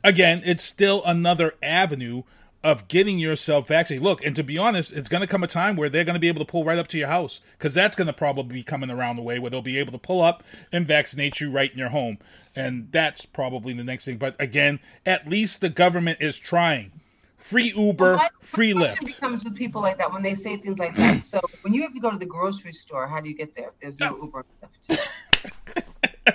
[0.03, 2.23] again, it's still another avenue
[2.63, 4.05] of getting yourself vaccinated.
[4.05, 6.21] Look, and to be honest, it's going to come a time where they're going to
[6.21, 8.63] be able to pull right up to your house because that's going to probably be
[8.63, 11.73] coming around the way where they'll be able to pull up and vaccinate you right
[11.73, 12.19] in your home.
[12.55, 14.19] And that's probably the next thing.
[14.19, 16.93] But again, at least the government is trying.
[17.39, 19.07] Free Uber, My- free Lyft.
[19.07, 21.23] becomes with people like that when they say things like that.
[21.23, 23.69] So when you have to go to the grocery store, how do you get there
[23.69, 24.45] if there's no Uber
[24.91, 26.35] and Lyft?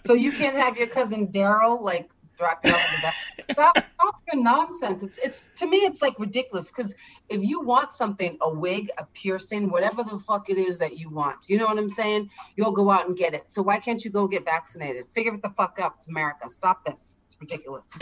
[0.00, 3.14] so you can't have your cousin Daryl like drop you off in the back.
[3.52, 5.02] Stop, stop your nonsense.
[5.02, 6.94] It's it's to me it's like ridiculous because
[7.28, 11.10] if you want something, a wig, a piercing, whatever the fuck it is that you
[11.10, 12.30] want, you know what I'm saying?
[12.56, 13.50] You'll go out and get it.
[13.50, 15.06] So why can't you go get vaccinated?
[15.12, 15.96] Figure it the fuck up.
[15.96, 16.48] It's America.
[16.48, 17.18] Stop this.
[17.26, 17.88] It's ridiculous.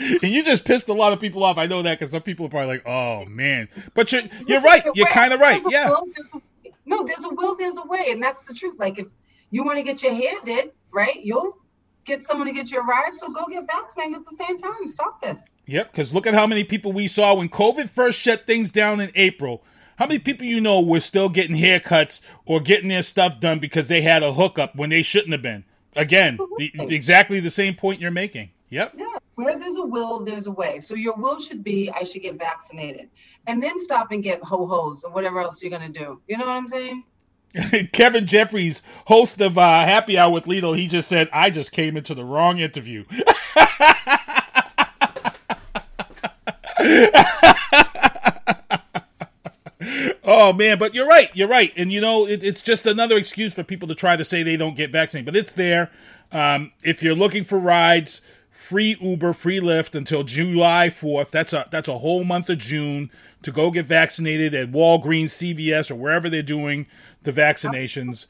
[0.00, 1.58] And you just pissed a lot of people off.
[1.58, 4.82] I know that because some people are probably like, "Oh man," but you're you're right.
[4.94, 5.62] You're kind of right.
[5.68, 5.88] Yeah.
[5.90, 8.76] will, there's a- no, there's a will, there's a way, and that's the truth.
[8.78, 9.10] Like if
[9.50, 11.58] you want to get your hair did, right, you'll
[12.10, 13.16] get someone to get you a ride.
[13.16, 14.88] So go get vaccinated at the same time.
[14.88, 15.58] Stop this.
[15.66, 19.00] Yep, because look at how many people we saw when COVID first shut things down
[19.00, 19.62] in April.
[19.96, 23.88] How many people you know were still getting haircuts or getting their stuff done because
[23.88, 25.64] they had a hookup when they shouldn't have been?
[25.94, 28.50] Again, the, exactly the same point you're making.
[28.70, 28.94] Yep.
[28.96, 30.80] Yeah, where there's a will, there's a way.
[30.80, 33.10] So your will should be, I should get vaccinated,
[33.46, 36.20] and then stop and get ho hos or whatever else you're gonna do.
[36.28, 37.04] You know what I'm saying?
[37.92, 41.96] Kevin Jeffries, host of uh, Happy Hour with Lito, he just said, I just came
[41.96, 43.04] into the wrong interview.
[50.24, 51.30] oh, man, but you're right.
[51.34, 51.72] You're right.
[51.76, 54.56] And, you know, it, it's just another excuse for people to try to say they
[54.56, 55.90] don't get vaccinated, but it's there.
[56.30, 61.30] Um, if you're looking for rides, free Uber, free Lyft until July 4th.
[61.30, 63.10] That's a that's a whole month of June
[63.42, 66.86] to go get vaccinated at Walgreens, CVS, or wherever they're doing
[67.22, 68.26] the vaccinations.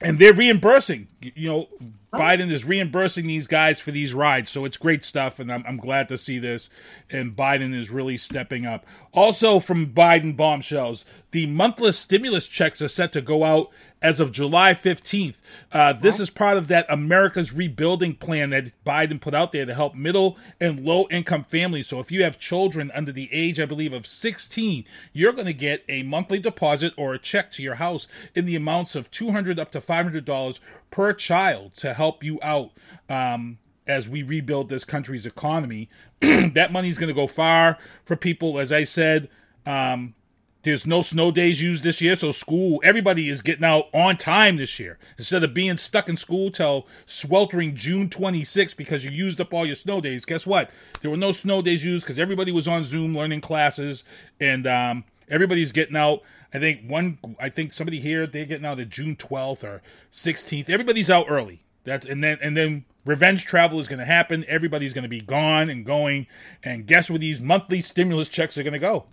[0.00, 1.08] and they're reimbursing.
[1.20, 1.68] You know,
[2.14, 5.76] Biden is reimbursing these guys for these rides, so it's great stuff, and I'm, I'm
[5.76, 6.70] glad to see this.
[7.10, 8.86] And Biden is really stepping up.
[9.12, 13.70] Also, from Biden bombshells, the monthly stimulus checks are set to go out
[14.02, 15.36] as of July 15th.
[15.72, 19.74] Uh, this is part of that America's Rebuilding Plan that Biden put out there to
[19.74, 21.86] help middle and low income families.
[21.86, 25.52] So if you have children under the age, I believe, of 16, you're going to
[25.52, 29.58] get a monthly deposit or a check to your house in the amounts of 200
[29.58, 30.60] up to $500
[30.90, 32.72] per child to help you out.
[33.08, 35.88] Um, as we rebuild this country's economy,
[36.20, 38.60] that money is going to go far for people.
[38.60, 39.28] As I said,
[39.66, 40.14] um,
[40.62, 44.56] there's no snow days used this year, so school, everybody is getting out on time
[44.56, 44.98] this year.
[45.16, 49.64] Instead of being stuck in school till sweltering June 26th because you used up all
[49.64, 50.70] your snow days, guess what?
[51.00, 54.04] There were no snow days used because everybody was on Zoom learning classes,
[54.38, 56.22] and um, everybody's getting out.
[56.52, 60.68] I think one, I think somebody here, they're getting out of June 12th or 16th.
[60.68, 61.62] Everybody's out early.
[61.84, 64.44] That's and then and then revenge travel is going to happen.
[64.48, 66.26] Everybody's going to be gone and going,
[66.62, 69.06] and guess where these monthly stimulus checks are going to go?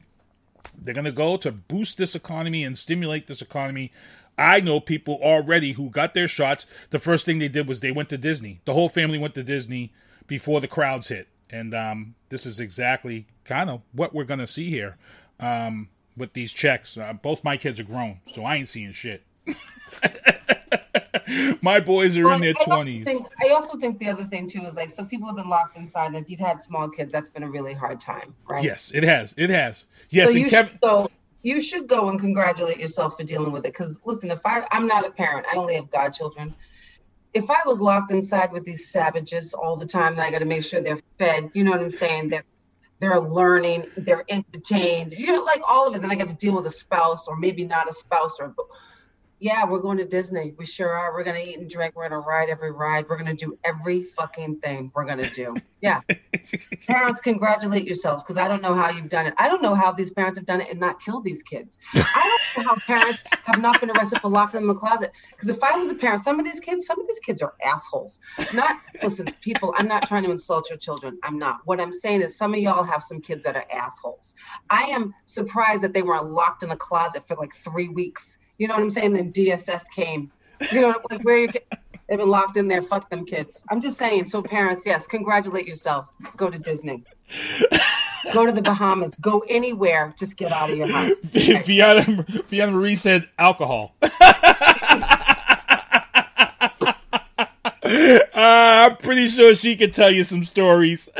[0.77, 3.91] They're going to go to boost this economy and stimulate this economy.
[4.37, 6.65] I know people already who got their shots.
[6.89, 8.59] The first thing they did was they went to Disney.
[8.65, 9.93] The whole family went to Disney
[10.27, 11.27] before the crowds hit.
[11.49, 14.97] And um, this is exactly kind of what we're going to see here
[15.39, 16.97] um, with these checks.
[16.97, 19.23] Uh, both my kids are grown, so I ain't seeing shit.
[21.61, 23.05] my boys are Well, in their 20s.
[23.05, 25.77] think- I also think the other thing too is like, so people have been locked
[25.77, 26.07] inside.
[26.07, 28.63] And if you've had small kids, that's been a really hard time, right?
[28.63, 29.33] Yes, it has.
[29.37, 29.85] It has.
[30.09, 30.71] Yes, so and you Kevin.
[30.71, 31.09] should go.
[31.43, 33.71] You should go and congratulate yourself for dealing with it.
[33.71, 36.53] Because listen, if I, I'm not a parent, I only have godchildren.
[37.33, 40.63] If I was locked inside with these savages all the time, I got to make
[40.63, 41.51] sure they're fed.
[41.53, 42.29] You know what I'm saying?
[42.29, 42.43] They're
[42.99, 45.13] they're learning, they're entertained.
[45.13, 46.01] You know, like all of it.
[46.01, 48.55] Then I got to deal with a spouse, or maybe not a spouse, or
[49.39, 50.53] yeah, we're going to Disney.
[50.57, 51.13] We sure are.
[51.13, 51.95] We're gonna eat and drink.
[51.95, 53.05] We're gonna ride every ride.
[53.07, 55.55] We're gonna do every fucking thing we're gonna do.
[55.79, 56.01] Yeah.
[56.87, 59.35] parents, congratulate yourselves because I don't know how you've done it.
[59.37, 61.77] I don't know how these parents have done it and not killed these kids.
[61.93, 65.11] I don't know how parents have not been arrested for locking them in the closet.
[65.31, 67.53] Because if I was a parent, some of these kids, some of these kids are
[67.63, 68.19] assholes.
[68.55, 69.73] Not listen, people.
[69.77, 71.19] I'm not trying to insult your children.
[71.23, 71.59] I'm not.
[71.65, 74.33] What I'm saying is, some of y'all have some kids that are assholes.
[74.71, 78.39] I am surprised that they weren't locked in a closet for like three weeks.
[78.57, 79.13] You know what I'm saying?
[79.13, 80.31] Then DSS came.
[80.71, 81.49] You know, like where you
[82.07, 82.81] they've been locked in there.
[82.81, 83.63] Fuck them kids.
[83.69, 84.27] I'm just saying.
[84.27, 86.15] So parents, yes, congratulate yourselves.
[86.35, 87.03] Go to Disney.
[88.33, 89.11] Go to the Bahamas.
[89.21, 90.13] Go anywhere.
[90.17, 91.21] Just get out of your house.
[91.63, 93.95] Fiona, Fiona Marie said alcohol.
[97.89, 101.09] Uh, I'm pretty sure she could tell you some stories.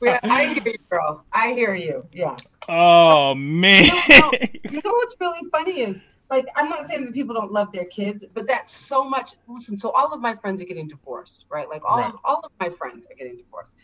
[0.00, 1.24] Yeah, I hear you, girl.
[1.32, 2.06] I hear you.
[2.12, 2.36] Yeah.
[2.68, 3.84] Oh man.
[3.84, 4.32] You know,
[4.70, 7.86] you know what's really funny is like I'm not saying that people don't love their
[7.86, 9.32] kids, but that's so much.
[9.46, 11.68] Listen, so all of my friends are getting divorced, right?
[11.68, 12.12] Like all Right.
[12.12, 13.76] of all of my friends are getting divorced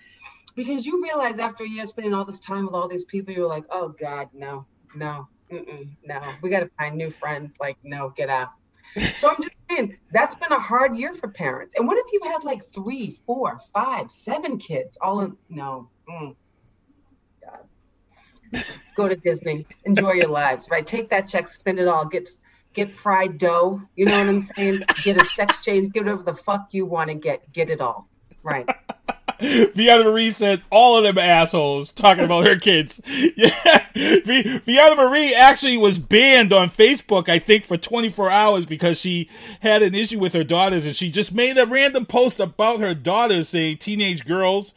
[0.57, 3.49] because you realize after a year spending all this time with all these people, you're
[3.49, 6.20] like, oh God, no, no, mm-mm, no.
[6.43, 7.55] We got to find new friends.
[7.61, 8.51] Like, no, get out.
[9.14, 11.74] So I'm just saying that's been a hard year for parents.
[11.76, 15.37] And what if you had like three, four, five, seven kids all in?
[15.49, 15.91] No.
[16.09, 16.37] Mm.
[18.96, 20.86] Go to Disney, enjoy your lives, right?
[20.86, 22.28] Take that check, spend it all, get
[22.74, 23.80] get fried dough.
[23.96, 24.82] You know what I'm saying?
[25.02, 28.09] Get a sex change, get whatever the fuck you want to get, get it all,
[28.42, 28.68] right?
[29.40, 33.00] Fiona Marie said all of them assholes talking about her kids.
[33.36, 38.98] Yeah, Vi- Fiona Marie actually was banned on Facebook, I think, for 24 hours because
[38.98, 39.28] she
[39.61, 42.94] had an issue with her daughters, and she just made a random post about her
[42.94, 44.74] daughters saying teenage girls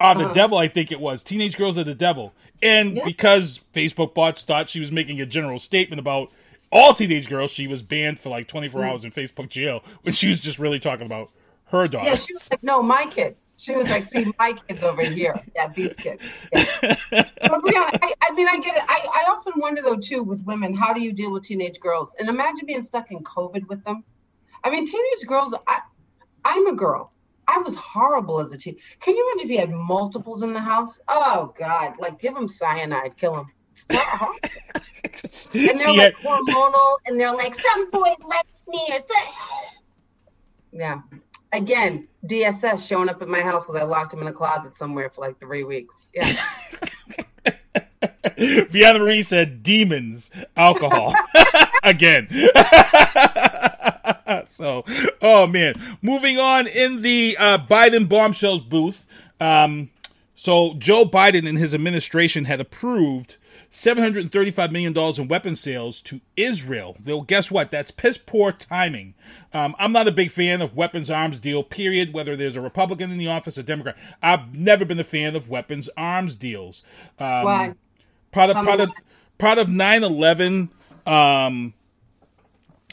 [0.00, 0.32] are the Uh-huh.
[0.32, 0.58] devil.
[0.58, 2.32] I think it was teenage girls are the devil,
[2.62, 6.30] and because Facebook bots thought she was making a general statement about
[6.72, 8.88] all teenage girls, she was banned for like 24 Mm.
[8.90, 11.30] hours in Facebook jail when she was just really talking about
[11.66, 12.08] her daughter.
[12.10, 13.54] Yeah, she was like, no, my kids.
[13.56, 15.40] She was like, see, my kids over here.
[15.54, 16.22] Yeah, these kids.
[16.52, 16.64] Yeah.
[17.10, 18.82] But Brianna, I, I mean, I get it.
[18.88, 22.14] I, I often wonder though too with women, how do you deal with teenage girls?
[22.18, 24.04] And imagine being stuck in COVID with them.
[24.64, 25.54] I mean, teenage girls.
[25.66, 25.80] I,
[26.44, 27.12] I'm a girl.
[27.50, 28.76] I was horrible as a teen.
[29.00, 31.00] Can you imagine if you had multiples in the house?
[31.08, 31.94] Oh God!
[31.98, 33.46] Like give them cyanide, kill them.
[35.52, 38.88] And they're She like hormonal, and they're like, some boy likes me.
[40.72, 41.00] Yeah.
[41.52, 45.10] Again, DSS showing up at my house because I locked him in a closet somewhere
[45.10, 46.06] for like three weeks.
[46.14, 46.32] Yeah.
[48.70, 51.12] Fiona Marie said demons, alcohol.
[51.82, 52.28] Again.
[54.50, 54.84] So,
[55.22, 55.74] oh man.
[56.02, 59.06] Moving on in the uh, Biden bombshells booth.
[59.40, 59.90] Um,
[60.34, 63.36] so, Joe Biden and his administration had approved
[63.70, 66.96] $735 million in weapon sales to Israel.
[67.04, 67.70] Well, guess what?
[67.70, 69.14] That's piss poor timing.
[69.52, 73.10] Um, I'm not a big fan of weapons arms deal, period, whether there's a Republican
[73.10, 73.96] in the office or Democrat.
[74.22, 76.82] I've never been a fan of weapons arms deals.
[77.18, 77.74] Um, Why?
[78.32, 78.90] Part of, part of,
[79.38, 80.70] part of 9 11
[81.06, 81.74] um,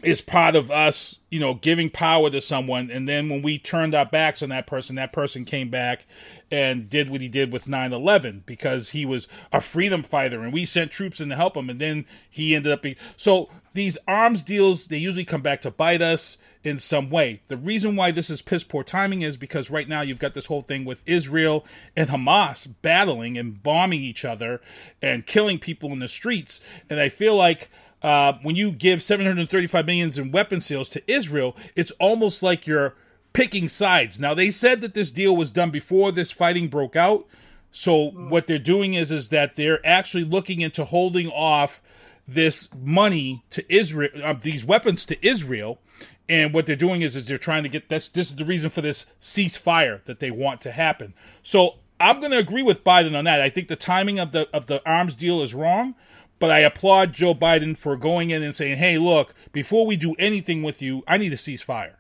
[0.04, 2.90] is part of us, you know, giving power to someone.
[2.92, 6.06] And then when we turned our backs on that person, that person came back
[6.52, 10.54] and did what he did with 9 11 because he was a freedom fighter and
[10.54, 11.70] we sent troops in to help him.
[11.70, 12.96] And then he ended up being.
[13.16, 17.42] So these arms deals, they usually come back to bite us in some way.
[17.48, 20.48] The reason why this is piss poor timing is because right now you've got this
[20.48, 24.62] whole thing with Israel and Hamas battling and bombing each other
[25.02, 26.62] and killing people in the streets.
[26.90, 27.70] And I feel like
[28.02, 32.96] uh, when you give 735 millions in weapon sales to Israel, it's almost like you're
[33.34, 34.20] picking sides.
[34.20, 37.28] Now they said that this deal was done before this fighting broke out.
[37.72, 41.82] So what they're doing is is that they're actually looking into holding off
[42.28, 45.80] this money to Israel, uh, these weapons to Israel,
[46.28, 48.08] and what they're doing is is they're trying to get this.
[48.08, 51.14] This is the reason for this ceasefire that they want to happen.
[51.42, 53.42] So I'm going to agree with Biden on that.
[53.42, 55.96] I think the timing of the of the arms deal is wrong,
[56.40, 60.16] but I applaud Joe Biden for going in and saying, "Hey, look, before we do
[60.20, 61.96] anything with you, I need a ceasefire.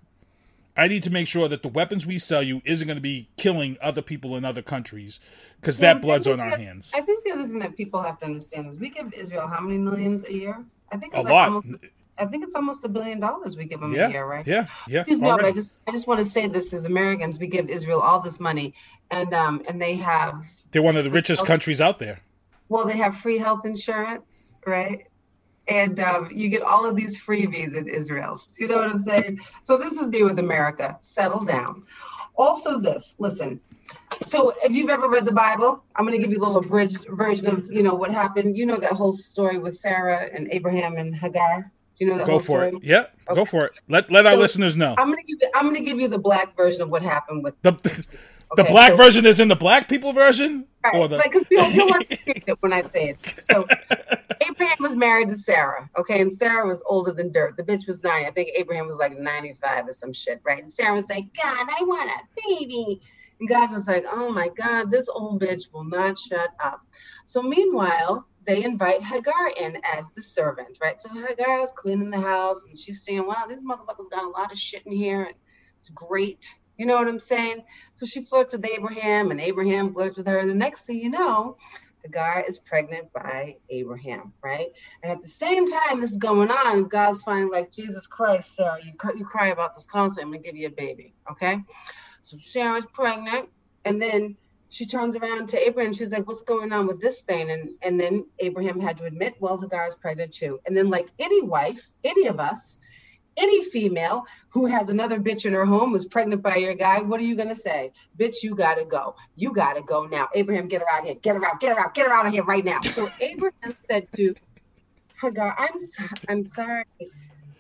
[0.75, 3.29] I need to make sure that the weapons we sell you isn't going to be
[3.38, 5.19] killing other people in other countries
[5.59, 8.25] because that blood's on our hands." I think the other thing that people have to
[8.25, 10.63] understand is we give Israel how many millions a year?
[10.91, 11.47] I think A it's like lot.
[11.49, 11.67] Almost,
[12.19, 14.47] I think it's almost a billion dollars we give them Yeah, a year, right?
[14.47, 17.39] yeah, yes, Please no, but I just I just want to say this as Americans,
[17.39, 18.73] we give Israel all this money,
[19.11, 22.21] and um and they have They're one of the richest countries out there.
[22.70, 25.05] Well they have free health insurance, right?
[25.68, 28.41] And um, you get all of these freebies in Israel.
[28.57, 29.39] You know what I'm saying?
[29.63, 30.97] So this is me with America.
[31.01, 31.84] Settle down.
[32.38, 33.59] Also, this listen.
[34.24, 37.07] So if you've ever read the Bible, I'm going to give you a little abridged
[37.09, 38.55] version of you know what happened.
[38.55, 41.72] You know that whole story with Sarah and Abraham and Hagar.
[41.97, 42.70] Do you know that Go whole for story?
[42.70, 42.84] it.
[42.84, 43.80] Yeah, go for it.
[43.89, 44.95] Let let our listeners know.
[44.97, 47.55] I'm gonna give you, I'm gonna give you the black version of what happened with
[47.63, 47.74] the
[48.56, 51.64] the black so- version is in the black people version, or Right, the because you'll
[51.66, 53.43] understand it when I say it.
[53.43, 53.66] So
[54.50, 57.58] Abraham was married to Sarah, okay, and Sarah was older than dirt.
[57.58, 58.26] The bitch was 90.
[58.26, 60.62] I think Abraham was like 95 or some shit, right?
[60.62, 63.02] And Sarah was like, God, I want a baby.
[63.39, 66.82] And God was like, Oh my God, this old bitch will not shut up.
[67.26, 71.00] So meanwhile, they invite Hagar in as the servant, right?
[71.00, 74.52] So Hagar is cleaning the house and she's saying, Wow, these motherfuckers got a lot
[74.52, 75.24] of shit in here.
[75.24, 75.36] And
[75.80, 76.48] it's great.
[76.78, 77.63] You know what I'm saying?
[77.95, 80.39] So she flirts with Abraham, and Abraham flirts with her.
[80.39, 81.57] And the next thing you know,
[82.03, 84.67] Hagar is pregnant by Abraham, right?
[85.03, 88.78] And at the same time this is going on, God's finally like, Jesus Christ, Sarah,
[88.84, 90.23] you, cry- you cry about this constantly.
[90.23, 91.59] I'm going to give you a baby, okay?
[92.21, 93.49] So Sarah's pregnant,
[93.86, 94.38] and then
[94.69, 95.93] she turns around to Abraham.
[95.93, 99.36] She's like, "What's going on with this thing?" And and then Abraham had to admit,
[99.39, 102.80] "Well, Hagar is pregnant too." And then, like any wife, any of us,
[103.38, 107.19] any female who has another bitch in her home was pregnant by your guy, what
[107.19, 107.91] are you gonna say?
[108.19, 109.15] Bitch, you gotta go.
[109.35, 110.27] You gotta go now.
[110.35, 111.15] Abraham, get her out of here.
[111.21, 111.59] Get her out.
[111.59, 111.93] Get her out.
[111.93, 112.81] Get her out of here right now.
[112.81, 114.35] So Abraham said to
[115.21, 116.85] Hagar, I'm so- I'm sorry,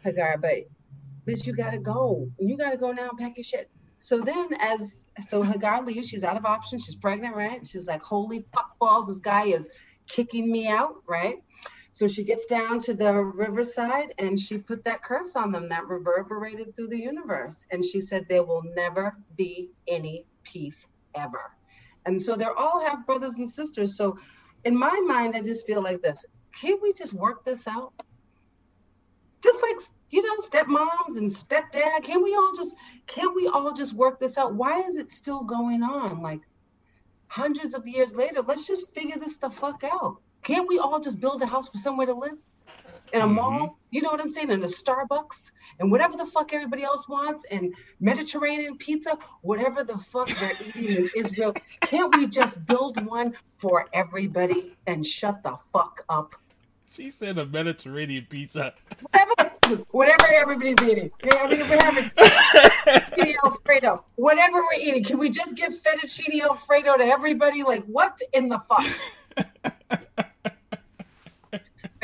[0.03, 0.57] Hagar, but
[1.27, 2.27] bitch, you gotta go.
[2.39, 3.69] You gotta go now and pack your shit.
[3.99, 6.85] So then, as so Hagar leaves, she's out of options.
[6.85, 7.65] She's pregnant, right?
[7.67, 9.07] She's like, "Holy fuck balls!
[9.07, 9.69] This guy is
[10.07, 11.37] kicking me out," right?
[11.97, 15.87] So she gets down to the riverside and she put that curse on them that
[15.87, 17.65] reverberated through the universe.
[17.71, 20.85] And she said, There will never be any peace
[21.15, 21.51] ever.
[22.05, 23.97] And so they're all half brothers and sisters.
[23.97, 24.19] So
[24.63, 26.23] in my mind, I just feel like this
[26.61, 27.93] can't we just work this out?
[29.41, 29.77] Just like
[30.11, 32.75] you know, stepmoms and stepdad, can we all just
[33.07, 34.53] can't we all just work this out?
[34.53, 36.21] Why is it still going on?
[36.21, 36.41] Like
[37.25, 40.17] hundreds of years later, let's just figure this the fuck out.
[40.47, 42.37] Can't we all just build a house for somewhere to live?
[43.11, 43.33] In a mm-hmm.
[43.33, 44.49] mall, you know what I'm saying?
[44.49, 49.97] In a Starbucks and whatever the fuck everybody else wants, and Mediterranean pizza, whatever the
[49.97, 51.53] fuck they're eating in Israel.
[51.81, 56.33] Can't we just build one for everybody and shut the fuck up?
[56.93, 58.73] She said a Mediterranean pizza.
[59.11, 61.11] Whatever, whatever everybody's eating.
[61.25, 64.05] Yeah, I mean, we're having fettuccine alfredo.
[64.15, 67.63] Whatever we're eating, can we just give fettuccine alfredo to everybody?
[67.63, 69.99] Like, what in the fuck?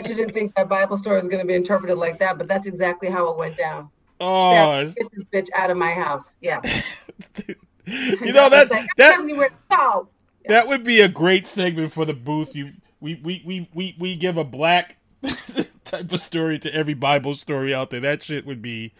[0.06, 2.68] I didn't think that Bible story was going to be interpreted like that, but that's
[2.68, 3.90] exactly how it went down.
[4.20, 6.36] Oh, Sarah, get this bitch out of my house.
[6.42, 6.62] Yeah.
[7.48, 7.56] you
[8.34, 10.10] know that Like, I that have anywhere to go.
[10.48, 12.56] that would be a great segment for the booth.
[12.56, 14.98] You we we we we, we give a black
[15.86, 18.00] type of story to every Bible story out there.
[18.00, 18.94] That shit would be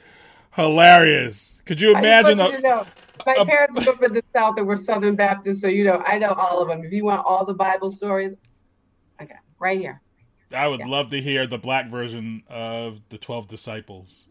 [0.56, 1.62] hilarious.
[1.66, 2.38] Could you imagine?
[2.38, 2.86] want you know,
[3.26, 6.18] my a- parents up in the South and were Southern Baptists, so you know I
[6.20, 6.84] know all of them.
[6.84, 8.34] If you want all the Bible stories,
[9.22, 10.02] okay, right here.
[10.54, 14.28] I would love to hear the black version of the Twelve Disciples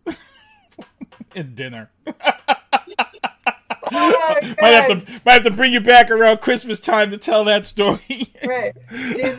[1.34, 1.90] in dinner.
[2.06, 2.12] Oh,
[4.60, 7.66] might have to might have to bring you back around Christmas time to tell that
[7.66, 8.00] story.
[8.44, 8.74] Right.
[8.90, 9.38] Jesus.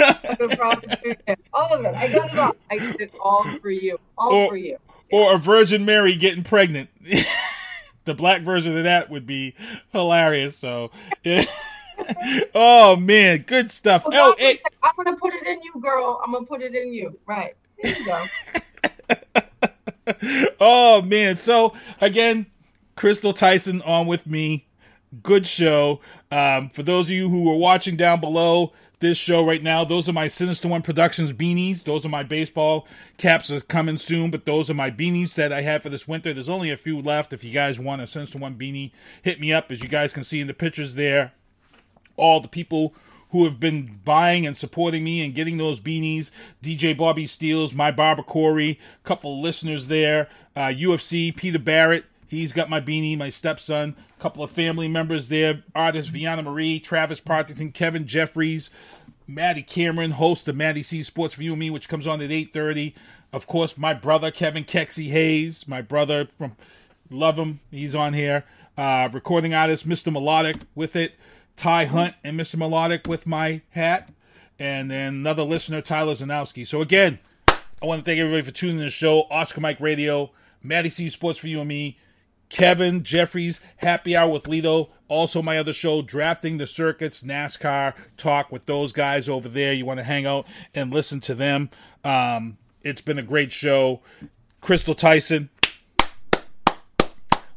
[1.53, 1.93] All of it.
[1.93, 2.55] I got it all.
[2.71, 3.99] I did it all for you.
[4.17, 4.77] All Or- for you.
[5.11, 6.89] or a Virgin Mary getting pregnant.
[8.05, 9.55] the black version of that would be
[9.91, 10.57] hilarious.
[10.57, 10.91] So,
[11.23, 11.43] yeah.
[12.55, 14.03] oh man, good stuff.
[14.05, 16.21] Well, Oh, hey, like, I'm gonna put it in you, girl.
[16.23, 17.17] I'm gonna put it in you.
[17.25, 17.53] Right.
[17.81, 18.25] There you go.
[20.59, 21.37] oh man.
[21.37, 22.45] So again,
[22.95, 24.67] Crystal Tyson on with me.
[25.21, 26.01] Good show.
[26.31, 30.09] Um, for those of you who are watching down below this show right now, those
[30.09, 31.83] are my Sinister One Productions beanies.
[31.83, 32.87] Those are my baseball
[33.17, 36.33] caps are coming soon, but those are my beanies that I have for this winter.
[36.33, 37.33] There's only a few left.
[37.33, 38.91] If you guys want a Sinister One beanie,
[39.21, 39.69] hit me up.
[39.71, 41.33] As you guys can see in the pictures there,
[42.17, 42.93] all the people
[43.31, 46.31] who have been buying and supporting me and getting those beanies.
[46.61, 50.29] DJ Bobby Steels, my Barbara Corey, couple listeners there.
[50.55, 55.63] Uh, UFC, Peter Barrett, he's got my beanie, my stepson, couple of family members there.
[55.73, 58.69] Artist Vianna Marie, Travis Partington, Kevin Jeffries,
[59.25, 62.29] Maddie Cameron, host of Maddie C Sports for You and Me, which comes on at
[62.29, 62.93] 8.30.
[63.31, 66.55] Of course, my brother, Kevin Kexy Hayes, my brother from
[67.13, 67.59] Love him.
[67.69, 68.43] He's on here.
[68.77, 70.11] Uh, recording artist, Mr.
[70.11, 71.13] Melodic with it.
[71.55, 72.57] Ty Hunt and Mr.
[72.57, 74.09] Melodic with my hat.
[74.59, 76.65] And then another listener, Tyler Zanowski.
[76.65, 79.23] So again, I want to thank everybody for tuning in the show.
[79.29, 80.31] Oscar Mike Radio,
[80.61, 81.97] Maddie C Sports for You and Me,
[82.49, 84.89] Kevin Jeffries, Happy Hour with Lito.
[85.07, 89.73] Also, my other show, Drafting the Circuits, NASCAR Talk with those guys over there.
[89.73, 91.69] You want to hang out and listen to them.
[92.03, 94.01] Um, it's been a great show.
[94.61, 95.49] Crystal Tyson,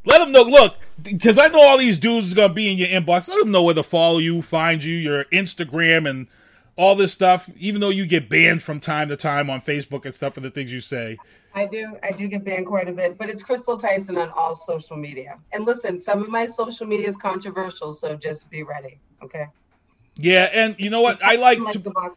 [0.04, 0.42] let them know.
[0.42, 3.28] Look, because I know all these dudes is gonna be in your inbox.
[3.28, 6.28] Let them know where to follow you, find you, your Instagram, and
[6.76, 7.48] all this stuff.
[7.56, 10.50] Even though you get banned from time to time on Facebook and stuff for the
[10.50, 11.18] things you say.
[11.54, 11.96] I do.
[12.02, 15.38] I do get banned quite a bit, but it's Crystal Tyson on all social media.
[15.52, 18.98] And listen, some of my social media is controversial, so just be ready.
[19.22, 19.46] Okay.
[20.16, 21.22] Yeah, and you know what?
[21.24, 22.12] I like Like to,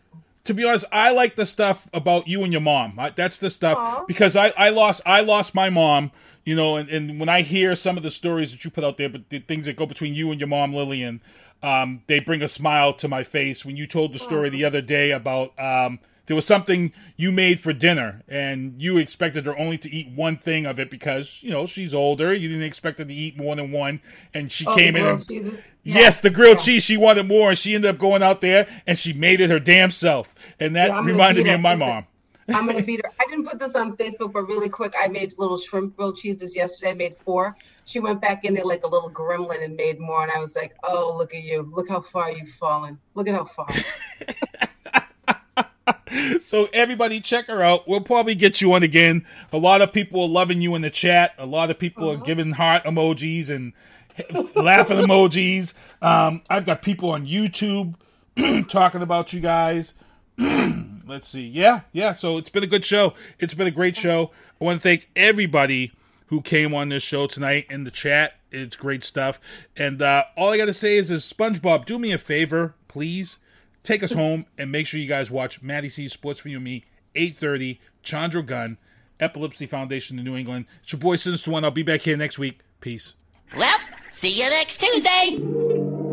[0.46, 0.86] to be honest.
[0.92, 3.00] I like the stuff about you and your mom.
[3.00, 6.12] I, that's the stuff because I, I lost I lost my mom.
[6.46, 8.98] You know, and, and when I hear some of the stories that you put out
[8.98, 11.22] there, but the things that go between you and your mom, Lillian,
[11.62, 13.66] um, they bring a smile to my face.
[13.66, 17.60] When you told the story the other day about um, there was something you made
[17.60, 21.52] for dinner, and you expected her only to eat one thing of it because you
[21.52, 22.34] know she's older.
[22.34, 24.02] You didn't expect her to eat more than one,
[24.34, 25.06] and she Oh, came in.
[25.06, 25.62] And, cheeses?
[25.84, 26.84] Yes, the grilled cheese.
[26.84, 29.60] She wanted more, and she ended up going out there and she made it her
[29.60, 32.06] damn self, and that Yeah, reminded me of my mom.
[32.54, 33.12] I'm gonna beat her.
[33.20, 36.56] I didn't put this on Facebook, but really quick, I made little shrimp grilled cheeses
[36.56, 36.92] yesterday.
[36.92, 37.56] I made four.
[37.86, 40.56] She went back in there like a little gremlin and made more, and I was
[40.56, 41.72] like, "Oh, look at you!
[41.76, 43.00] Look how far you've fallen!
[43.16, 43.68] Look at how far."
[46.40, 47.88] So everybody check her out.
[47.88, 49.26] We'll probably get you on again.
[49.54, 51.34] A lot of people are loving you in the chat.
[51.38, 53.74] A lot of people are giving heart emojis and
[54.56, 55.74] laughing emojis.
[56.02, 57.96] Um, I've got people on YouTube
[58.70, 59.94] talking about you guys.
[61.10, 61.48] Let's see.
[61.48, 62.14] Yeah, yeah.
[62.14, 63.16] So it's been a good show.
[63.40, 64.30] It's been a great show.
[64.62, 65.92] I want to thank everybody
[66.28, 68.36] who came on this show tonight in the chat.
[68.52, 69.42] It's great stuff.
[69.76, 73.40] And uh, all I got to say is, is SpongeBob, do me a favor, please.
[73.82, 76.66] Take us home and make sure you guys watch Maddie C Sports for You and
[76.66, 76.86] Me,
[77.16, 78.78] 8.30, Chanda Gunn,
[79.20, 80.66] Epilepsy Foundation in New England.
[80.84, 81.64] It's your boy Sinister One.
[81.64, 82.60] I'll be back here next week.
[82.82, 83.14] Peace.
[83.58, 83.80] Well,
[84.12, 86.09] see you next Tuesday.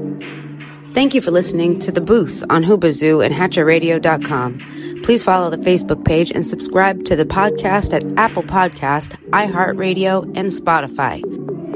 [0.97, 5.02] Thank you for listening to The Booth on Whoobazoo and HatcherRadio.com.
[5.05, 10.48] Please follow the Facebook page and subscribe to the podcast at Apple Podcast, iHeartRadio, and
[10.48, 11.20] Spotify.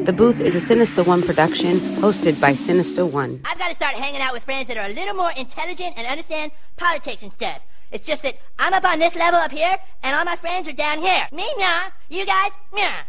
[0.07, 3.43] The Booth is a Sinister One production hosted by Sinister One.
[3.45, 6.07] I've got to start hanging out with friends that are a little more intelligent and
[6.07, 7.63] understand politics and stuff.
[7.93, 10.73] It's just that I'm up on this level up here, and all my friends are
[10.73, 11.29] down here.
[11.31, 11.91] Me, nah.
[12.09, 13.03] You guys, nah.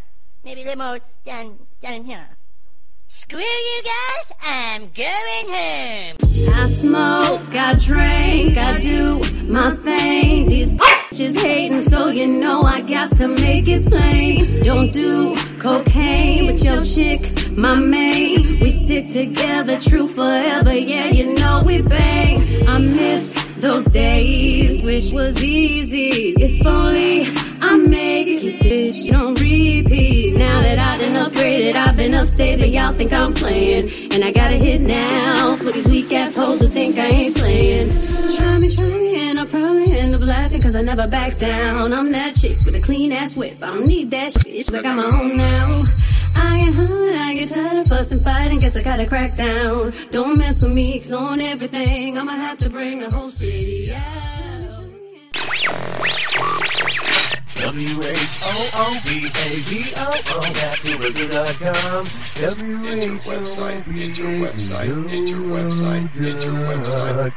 [0.43, 2.27] Maybe a little more down, down here.
[3.13, 6.15] Screw you guys, I'm going home.
[6.53, 10.47] I smoke, I drink, I do my thing.
[10.47, 14.63] These bitches hating, so you know I got to make it plain.
[14.63, 18.61] Don't do cocaine, but your chick, my main.
[18.61, 20.73] We stick together, true forever.
[20.73, 22.39] Yeah, you know we bang.
[22.65, 26.33] I miss those days, which was easy.
[26.37, 27.27] If only
[27.61, 30.35] I make it this on repeat.
[30.35, 33.91] Now that I done upgraded, I've been upstate, y'all think I'm playing.
[34.11, 37.89] And I gotta hit now for these weak assholes who think I ain't slaying.
[38.35, 41.93] Try me, try me, and I'll probably end up laughing cause I never back down.
[41.93, 43.57] I'm that chick with a clean ass whip.
[43.61, 45.85] I don't need that shit, it's like I'm my own now.
[46.35, 49.93] I get hard, I get tired of fussing, fighting, guess I gotta crack down.
[50.11, 54.31] Don't mess with me, cause on everything, I'ma have to bring the whole city out.
[57.61, 59.33] W-H-O-O-B-A-Z-O-O,
[60.53, 62.07] that's Elizabeth.com.
[62.35, 62.65] Enter
[63.29, 67.33] website, enter website, enter website, enter website.